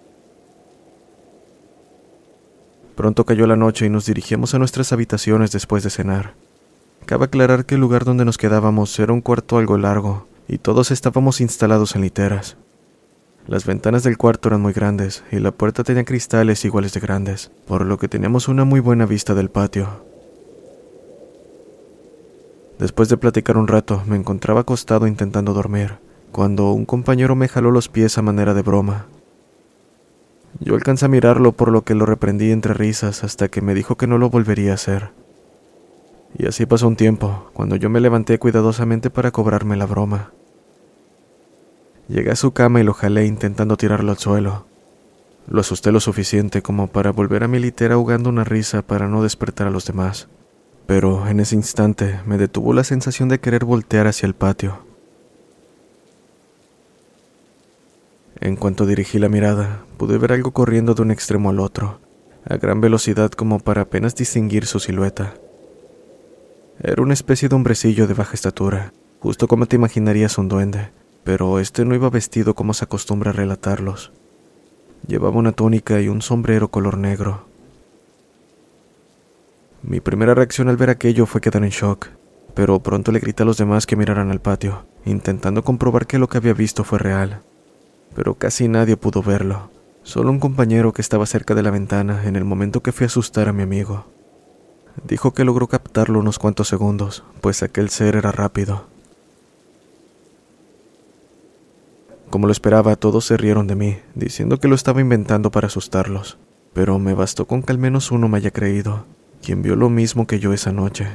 Pronto 2.96 3.24
cayó 3.24 3.46
la 3.46 3.54
noche 3.54 3.86
y 3.86 3.90
nos 3.90 4.06
dirigimos 4.06 4.54
a 4.54 4.58
nuestras 4.58 4.92
habitaciones 4.92 5.52
después 5.52 5.84
de 5.84 5.90
cenar. 5.90 6.34
Cabe 7.08 7.24
aclarar 7.24 7.64
que 7.64 7.76
el 7.76 7.80
lugar 7.80 8.04
donde 8.04 8.26
nos 8.26 8.36
quedábamos 8.36 8.98
era 8.98 9.14
un 9.14 9.22
cuarto 9.22 9.56
algo 9.56 9.78
largo, 9.78 10.26
y 10.46 10.58
todos 10.58 10.90
estábamos 10.90 11.40
instalados 11.40 11.96
en 11.96 12.02
literas. 12.02 12.58
Las 13.46 13.64
ventanas 13.64 14.02
del 14.02 14.18
cuarto 14.18 14.50
eran 14.50 14.60
muy 14.60 14.74
grandes, 14.74 15.24
y 15.32 15.38
la 15.38 15.50
puerta 15.50 15.84
tenía 15.84 16.04
cristales 16.04 16.66
iguales 16.66 16.92
de 16.92 17.00
grandes, 17.00 17.50
por 17.66 17.86
lo 17.86 17.96
que 17.96 18.08
teníamos 18.08 18.46
una 18.46 18.64
muy 18.64 18.80
buena 18.80 19.06
vista 19.06 19.34
del 19.34 19.48
patio. 19.48 20.04
Después 22.78 23.08
de 23.08 23.16
platicar 23.16 23.56
un 23.56 23.68
rato, 23.68 24.02
me 24.04 24.16
encontraba 24.16 24.60
acostado 24.60 25.06
intentando 25.06 25.54
dormir, 25.54 25.94
cuando 26.30 26.72
un 26.72 26.84
compañero 26.84 27.34
me 27.36 27.48
jaló 27.48 27.70
los 27.70 27.88
pies 27.88 28.18
a 28.18 28.22
manera 28.22 28.52
de 28.52 28.60
broma. 28.60 29.06
Yo 30.60 30.74
alcancé 30.74 31.06
a 31.06 31.08
mirarlo 31.08 31.52
por 31.52 31.72
lo 31.72 31.84
que 31.84 31.94
lo 31.94 32.04
reprendí 32.04 32.50
entre 32.50 32.74
risas 32.74 33.24
hasta 33.24 33.48
que 33.48 33.62
me 33.62 33.72
dijo 33.72 33.96
que 33.96 34.06
no 34.06 34.18
lo 34.18 34.28
volvería 34.28 34.72
a 34.72 34.74
hacer. 34.74 35.12
Y 36.36 36.46
así 36.46 36.66
pasó 36.66 36.88
un 36.88 36.96
tiempo, 36.96 37.50
cuando 37.52 37.76
yo 37.76 37.88
me 37.88 38.00
levanté 38.00 38.38
cuidadosamente 38.38 39.10
para 39.10 39.30
cobrarme 39.30 39.76
la 39.76 39.86
broma. 39.86 40.32
Llegué 42.08 42.30
a 42.30 42.36
su 42.36 42.52
cama 42.52 42.80
y 42.80 42.84
lo 42.84 42.94
jalé 42.94 43.26
intentando 43.26 43.76
tirarlo 43.76 44.10
al 44.10 44.18
suelo. 44.18 44.66
Lo 45.46 45.60
asusté 45.60 45.92
lo 45.92 46.00
suficiente 46.00 46.62
como 46.62 46.88
para 46.88 47.10
volver 47.10 47.44
a 47.44 47.48
mi 47.48 47.58
litera 47.58 47.94
ahogando 47.94 48.28
una 48.28 48.44
risa 48.44 48.82
para 48.82 49.08
no 49.08 49.22
despertar 49.22 49.66
a 49.66 49.70
los 49.70 49.86
demás. 49.86 50.28
Pero 50.86 51.26
en 51.26 51.40
ese 51.40 51.54
instante 51.54 52.20
me 52.26 52.38
detuvo 52.38 52.72
la 52.72 52.84
sensación 52.84 53.28
de 53.28 53.40
querer 53.40 53.64
voltear 53.64 54.06
hacia 54.06 54.26
el 54.26 54.34
patio. 54.34 54.86
En 58.40 58.56
cuanto 58.56 58.86
dirigí 58.86 59.18
la 59.18 59.28
mirada, 59.28 59.84
pude 59.96 60.16
ver 60.16 60.32
algo 60.32 60.52
corriendo 60.52 60.94
de 60.94 61.02
un 61.02 61.10
extremo 61.10 61.50
al 61.50 61.60
otro, 61.60 62.00
a 62.48 62.56
gran 62.56 62.80
velocidad 62.80 63.30
como 63.32 63.58
para 63.58 63.82
apenas 63.82 64.14
distinguir 64.14 64.64
su 64.64 64.78
silueta. 64.80 65.34
Era 66.80 67.02
una 67.02 67.14
especie 67.14 67.48
de 67.48 67.56
hombrecillo 67.56 68.06
de 68.06 68.14
baja 68.14 68.34
estatura, 68.34 68.92
justo 69.18 69.48
como 69.48 69.66
te 69.66 69.74
imaginarías 69.74 70.38
un 70.38 70.46
duende, 70.46 70.92
pero 71.24 71.58
este 71.58 71.84
no 71.84 71.96
iba 71.96 72.08
vestido 72.08 72.54
como 72.54 72.72
se 72.72 72.84
acostumbra 72.84 73.30
a 73.30 73.34
relatarlos. 73.34 74.12
Llevaba 75.08 75.38
una 75.38 75.50
túnica 75.50 76.00
y 76.00 76.08
un 76.08 76.22
sombrero 76.22 76.68
color 76.68 76.96
negro. 76.96 77.46
Mi 79.82 79.98
primera 79.98 80.34
reacción 80.34 80.68
al 80.68 80.76
ver 80.76 80.90
aquello 80.90 81.26
fue 81.26 81.40
quedar 81.40 81.64
en 81.64 81.70
shock, 81.70 82.10
pero 82.54 82.78
pronto 82.80 83.10
le 83.10 83.18
grité 83.18 83.42
a 83.42 83.46
los 83.46 83.56
demás 83.56 83.84
que 83.84 83.96
miraran 83.96 84.30
al 84.30 84.40
patio, 84.40 84.86
intentando 85.04 85.64
comprobar 85.64 86.06
que 86.06 86.20
lo 86.20 86.28
que 86.28 86.38
había 86.38 86.52
visto 86.52 86.84
fue 86.84 87.00
real. 87.00 87.42
Pero 88.14 88.34
casi 88.34 88.68
nadie 88.68 88.96
pudo 88.96 89.20
verlo, 89.20 89.72
solo 90.04 90.30
un 90.30 90.38
compañero 90.38 90.92
que 90.92 91.02
estaba 91.02 91.26
cerca 91.26 91.56
de 91.56 91.64
la 91.64 91.72
ventana 91.72 92.24
en 92.24 92.36
el 92.36 92.44
momento 92.44 92.84
que 92.84 92.92
fui 92.92 93.04
a 93.04 93.08
asustar 93.08 93.48
a 93.48 93.52
mi 93.52 93.62
amigo. 93.62 94.06
Dijo 95.06 95.32
que 95.32 95.44
logró 95.44 95.68
captarlo 95.68 96.18
unos 96.18 96.38
cuantos 96.38 96.68
segundos, 96.68 97.22
pues 97.40 97.62
aquel 97.62 97.88
ser 97.88 98.16
era 98.16 98.32
rápido. 98.32 98.86
Como 102.30 102.46
lo 102.46 102.52
esperaba, 102.52 102.96
todos 102.96 103.24
se 103.24 103.36
rieron 103.36 103.66
de 103.66 103.74
mí, 103.74 103.98
diciendo 104.14 104.58
que 104.58 104.68
lo 104.68 104.74
estaba 104.74 105.00
inventando 105.00 105.50
para 105.50 105.68
asustarlos, 105.68 106.36
pero 106.74 106.98
me 106.98 107.14
bastó 107.14 107.46
con 107.46 107.62
que 107.62 107.72
al 107.72 107.78
menos 107.78 108.10
uno 108.10 108.28
me 108.28 108.36
haya 108.36 108.50
creído, 108.50 109.06
quien 109.42 109.62
vio 109.62 109.76
lo 109.76 109.88
mismo 109.88 110.26
que 110.26 110.38
yo 110.38 110.52
esa 110.52 110.72
noche. 110.72 111.08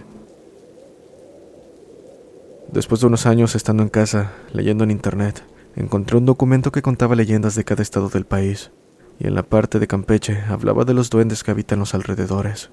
Después 2.71 3.01
de 3.01 3.07
unos 3.07 3.27
años 3.27 3.53
estando 3.53 3.83
en 3.83 3.89
casa, 3.89 4.31
leyendo 4.51 4.83
en 4.83 4.89
internet, 4.89 5.43
encontré 5.75 6.17
un 6.17 6.25
documento 6.25 6.71
que 6.71 6.81
contaba 6.81 7.15
leyendas 7.15 7.53
de 7.53 7.63
cada 7.63 7.83
estado 7.83 8.09
del 8.09 8.25
país, 8.25 8.71
y 9.19 9.27
en 9.27 9.35
la 9.35 9.43
parte 9.43 9.77
de 9.77 9.85
Campeche 9.85 10.41
hablaba 10.49 10.83
de 10.83 10.95
los 10.95 11.11
duendes 11.11 11.43
que 11.43 11.51
habitan 11.51 11.77
los 11.77 11.93
alrededores. 11.93 12.71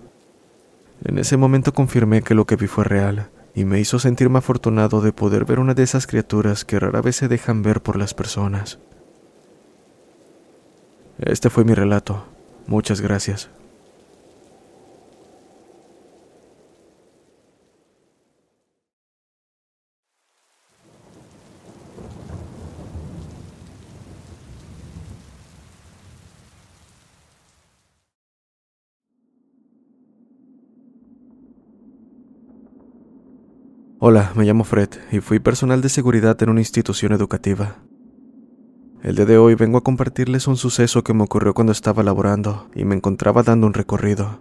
En 1.05 1.19
ese 1.19 1.37
momento 1.37 1.73
confirmé 1.73 2.23
que 2.23 2.35
lo 2.35 2.47
que 2.47 2.57
vi 2.57 2.67
fue 2.67 2.85
real, 2.85 3.31
y 3.55 3.65
me 3.65 3.81
hizo 3.81 3.99
sentirme 3.99 4.39
afortunado 4.39 5.01
de 5.01 5.13
poder 5.13 5.45
ver 5.45 5.59
una 5.59 5.75
de 5.75 5.83
esas 5.83 6.07
criaturas 6.07 6.65
que 6.65 6.79
rara 6.79 7.01
vez 7.01 7.17
se 7.17 7.29
dejan 7.29 7.63
ver 7.63 7.83
por 7.83 7.97
las 7.97 8.15
personas. 8.15 8.79
Este 11.19 11.51
fue 11.51 11.65
mi 11.65 11.75
relato. 11.75 12.25
Muchas 12.67 13.01
gracias. 13.01 13.51
Hola, 34.03 34.33
me 34.35 34.47
llamo 34.47 34.65
Fred 34.65 34.89
y 35.13 35.21
fui 35.21 35.41
personal 35.41 35.83
de 35.83 35.91
seguridad 35.91 36.43
en 36.43 36.49
una 36.49 36.63
institución 36.63 37.13
educativa. 37.13 37.85
El 39.03 39.15
día 39.15 39.27
de 39.27 39.37
hoy 39.37 39.57
vengo 39.57 39.77
a 39.77 39.85
compartirles 39.85 40.49
un 40.49 40.57
suceso 40.57 41.05
que 41.05 41.13
me 41.13 41.23
ocurrió 41.23 41.53
cuando 41.53 41.73
estaba 41.73 42.03
laborando 42.03 42.71
y 42.75 42.87
me 42.87 42.95
encontraba 42.95 43.43
dando 43.43 43.67
un 43.67 43.75
recorrido. 43.75 44.41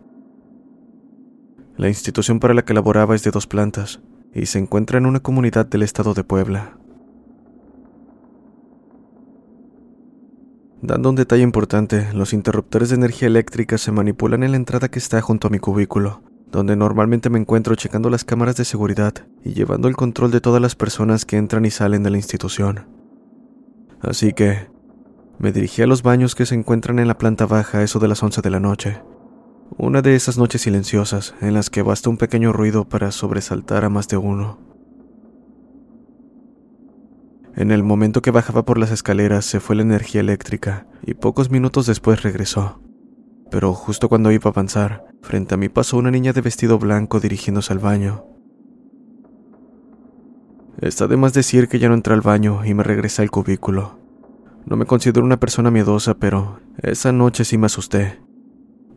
La 1.76 1.90
institución 1.90 2.40
para 2.40 2.54
la 2.54 2.64
que 2.64 2.74
laboraba 2.74 3.16
es 3.16 3.24
de 3.24 3.32
dos 3.32 3.48
plantas 3.48 4.00
y 4.34 4.46
se 4.46 4.60
encuentra 4.60 4.98
en 4.98 5.06
una 5.06 5.20
comunidad 5.20 5.66
del 5.66 5.84
estado 5.84 6.14
de 6.14 6.24
Puebla. 6.24 6.78
Dando 10.82 11.10
un 11.10 11.18
detalle 11.18 11.44
importante, 11.44 12.14
los 12.14 12.32
interruptores 12.32 12.92
de 12.92 12.96
energía 12.96 13.28
eléctrica 13.28 13.78
se 13.78 13.92
manipulan 13.92 14.44
en 14.44 14.52
la 14.52 14.58
entrada 14.58 14.88
que 14.88 15.00
está 15.00 15.20
junto 15.20 15.50
a 15.50 15.52
mi 15.52 15.60
cubículo, 15.60 16.24
donde 16.52 16.76
normalmente 16.76 17.30
me 17.30 17.40
encuentro 17.40 17.76
checando 17.76 18.10
las 18.10 18.24
cámaras 18.24 18.56
de 18.56 18.66
seguridad 18.66 19.14
y 19.44 19.54
llevando 19.54 19.88
el 19.88 19.96
control 19.96 20.32
de 20.32 20.42
todas 20.42 20.62
las 20.62 20.76
personas 20.76 21.26
que 21.26 21.38
entran 21.38 21.66
y 21.66 21.72
salen 21.72 22.04
de 22.04 22.10
la 22.10 22.18
institución. 22.18 22.88
Así 24.02 24.34
que 24.34 24.68
me 25.38 25.52
dirigí 25.52 25.82
a 25.82 25.88
los 25.88 26.04
baños 26.04 26.36
que 26.36 26.46
se 26.46 26.56
encuentran 26.56 27.00
en 27.00 27.08
la 27.08 27.18
planta 27.18 27.46
baja 27.46 27.80
a 27.80 27.84
eso 27.84 28.00
de 28.00 28.08
las 28.08 28.24
11 28.24 28.42
de 28.42 28.50
la 28.50 28.60
noche. 28.60 29.02
Una 29.78 30.02
de 30.02 30.16
esas 30.16 30.38
noches 30.38 30.62
silenciosas 30.62 31.36
en 31.42 31.54
las 31.54 31.70
que 31.70 31.84
basta 31.84 32.10
un 32.10 32.18
pequeño 32.18 32.52
ruido 32.52 32.90
para 32.90 33.12
sobresaltar 33.12 33.86
a 33.86 33.90
más 33.90 34.08
de 34.08 34.18
uno. 34.18 34.60
En 37.56 37.72
el 37.72 37.84
momento 37.84 38.22
que 38.22 38.32
bajaba 38.32 38.66
por 38.66 38.78
las 38.78 38.92
escaleras 38.92 39.46
se 39.46 39.60
fue 39.60 39.76
la 39.76 39.82
energía 39.84 40.22
eléctrica 40.22 40.88
y 41.06 41.14
pocos 41.14 41.52
minutos 41.52 41.86
después 41.86 42.24
regresó 42.24 42.82
pero 43.50 43.74
justo 43.74 44.10
cuando 44.10 44.32
iba 44.32 44.50
a 44.50 44.54
avanzar, 44.54 45.06
frente 45.22 45.56
a 45.56 45.58
mí 45.58 45.70
pasó 45.70 45.98
una 45.98 46.12
niña 46.12 46.34
de 46.34 46.42
vestido 46.42 46.80
blanco 46.80 47.20
dirigiéndose 47.20 47.74
al 47.74 47.80
baño. 47.80 48.26
Está 50.82 51.08
de 51.08 51.18
más 51.18 51.34
decir 51.34 51.68
que 51.68 51.80
ya 51.80 51.90
no 51.90 51.96
entré 51.96 52.14
al 52.14 52.22
baño 52.22 52.64
y 52.64 52.74
me 52.74 52.84
regresé 52.84 53.22
al 53.22 53.32
cubículo. 53.32 54.00
No 54.66 54.78
me 54.78 54.86
considero 54.86 55.26
una 55.26 55.40
persona 55.40 55.72
miedosa, 55.72 56.14
pero 56.16 56.60
esa 56.82 57.12
noche 57.12 57.44
sí 57.44 57.58
me 57.58 57.66
asusté. 57.66 58.22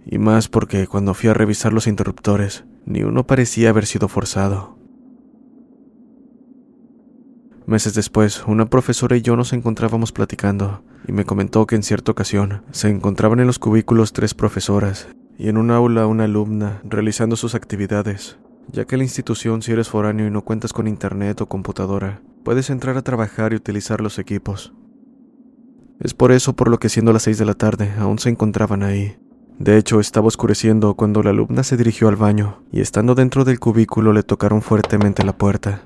Y 0.04 0.18
más 0.18 0.48
porque 0.48 0.86
cuando 0.86 1.14
fui 1.14 1.28
a 1.28 1.34
revisar 1.34 1.72
los 1.72 1.86
interruptores, 1.86 2.64
ni 2.84 3.02
uno 3.02 3.26
parecía 3.26 3.70
haber 3.70 3.86
sido 3.86 4.08
forzado. 4.08 4.81
Meses 7.66 7.94
después, 7.94 8.44
una 8.46 8.66
profesora 8.66 9.16
y 9.16 9.22
yo 9.22 9.36
nos 9.36 9.52
encontrábamos 9.52 10.10
platicando, 10.10 10.82
y 11.06 11.12
me 11.12 11.24
comentó 11.24 11.66
que 11.66 11.76
en 11.76 11.84
cierta 11.84 12.10
ocasión 12.10 12.62
se 12.72 12.88
encontraban 12.88 13.38
en 13.38 13.46
los 13.46 13.58
cubículos 13.58 14.12
tres 14.12 14.34
profesoras 14.34 15.08
y 15.38 15.48
en 15.48 15.56
un 15.56 15.70
aula 15.70 16.06
una 16.06 16.24
alumna 16.24 16.80
realizando 16.84 17.36
sus 17.36 17.54
actividades, 17.54 18.38
ya 18.70 18.84
que 18.84 18.96
la 18.96 19.04
institución 19.04 19.62
si 19.62 19.72
eres 19.72 19.88
foráneo 19.88 20.26
y 20.26 20.30
no 20.30 20.42
cuentas 20.42 20.72
con 20.72 20.88
internet 20.88 21.40
o 21.40 21.46
computadora, 21.46 22.20
puedes 22.44 22.68
entrar 22.68 22.96
a 22.96 23.02
trabajar 23.02 23.52
y 23.52 23.56
utilizar 23.56 24.00
los 24.00 24.18
equipos. 24.18 24.72
Es 26.00 26.14
por 26.14 26.32
eso 26.32 26.54
por 26.54 26.68
lo 26.68 26.78
que 26.78 26.88
siendo 26.88 27.12
las 27.12 27.22
seis 27.22 27.38
de 27.38 27.44
la 27.44 27.54
tarde 27.54 27.92
aún 27.96 28.18
se 28.18 28.28
encontraban 28.28 28.82
ahí. 28.82 29.16
De 29.58 29.78
hecho, 29.78 30.00
estaba 30.00 30.26
oscureciendo 30.26 30.94
cuando 30.94 31.22
la 31.22 31.30
alumna 31.30 31.62
se 31.62 31.76
dirigió 31.76 32.08
al 32.08 32.16
baño 32.16 32.64
y 32.72 32.80
estando 32.80 33.14
dentro 33.14 33.44
del 33.44 33.60
cubículo 33.60 34.12
le 34.12 34.24
tocaron 34.24 34.62
fuertemente 34.62 35.24
la 35.24 35.36
puerta. 35.36 35.82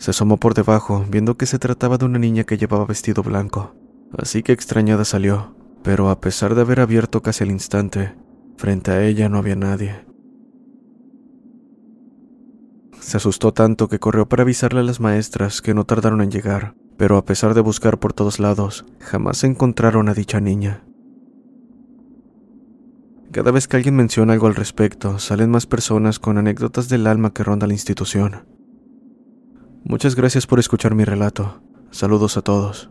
Se 0.00 0.12
asomó 0.12 0.38
por 0.38 0.54
debajo, 0.54 1.04
viendo 1.10 1.36
que 1.36 1.44
se 1.44 1.58
trataba 1.58 1.98
de 1.98 2.06
una 2.06 2.18
niña 2.18 2.44
que 2.44 2.56
llevaba 2.56 2.86
vestido 2.86 3.22
blanco, 3.22 3.74
así 4.16 4.42
que 4.42 4.52
extrañada 4.52 5.04
salió, 5.04 5.54
pero 5.82 6.08
a 6.08 6.22
pesar 6.22 6.54
de 6.54 6.62
haber 6.62 6.80
abierto 6.80 7.20
casi 7.20 7.44
al 7.44 7.50
instante, 7.50 8.14
frente 8.56 8.92
a 8.92 9.04
ella 9.04 9.28
no 9.28 9.36
había 9.36 9.56
nadie. 9.56 10.06
Se 12.98 13.18
asustó 13.18 13.52
tanto 13.52 13.88
que 13.88 13.98
corrió 13.98 14.26
para 14.26 14.42
avisarle 14.42 14.80
a 14.80 14.84
las 14.84 15.00
maestras 15.00 15.60
que 15.60 15.74
no 15.74 15.84
tardaron 15.84 16.22
en 16.22 16.30
llegar, 16.30 16.74
pero 16.96 17.18
a 17.18 17.26
pesar 17.26 17.52
de 17.52 17.60
buscar 17.60 17.98
por 17.98 18.14
todos 18.14 18.40
lados, 18.40 18.86
jamás 19.00 19.44
encontraron 19.44 20.08
a 20.08 20.14
dicha 20.14 20.40
niña. 20.40 20.82
Cada 23.32 23.50
vez 23.50 23.68
que 23.68 23.76
alguien 23.76 23.96
menciona 23.96 24.32
algo 24.32 24.46
al 24.46 24.54
respecto, 24.54 25.18
salen 25.18 25.50
más 25.50 25.66
personas 25.66 26.18
con 26.18 26.38
anécdotas 26.38 26.88
del 26.88 27.06
alma 27.06 27.34
que 27.34 27.44
ronda 27.44 27.66
la 27.66 27.74
institución. 27.74 28.59
Muchas 29.84 30.14
gracias 30.14 30.46
por 30.46 30.58
escuchar 30.58 30.94
mi 30.94 31.04
relato. 31.04 31.60
Saludos 31.90 32.36
a 32.36 32.42
todos. 32.42 32.90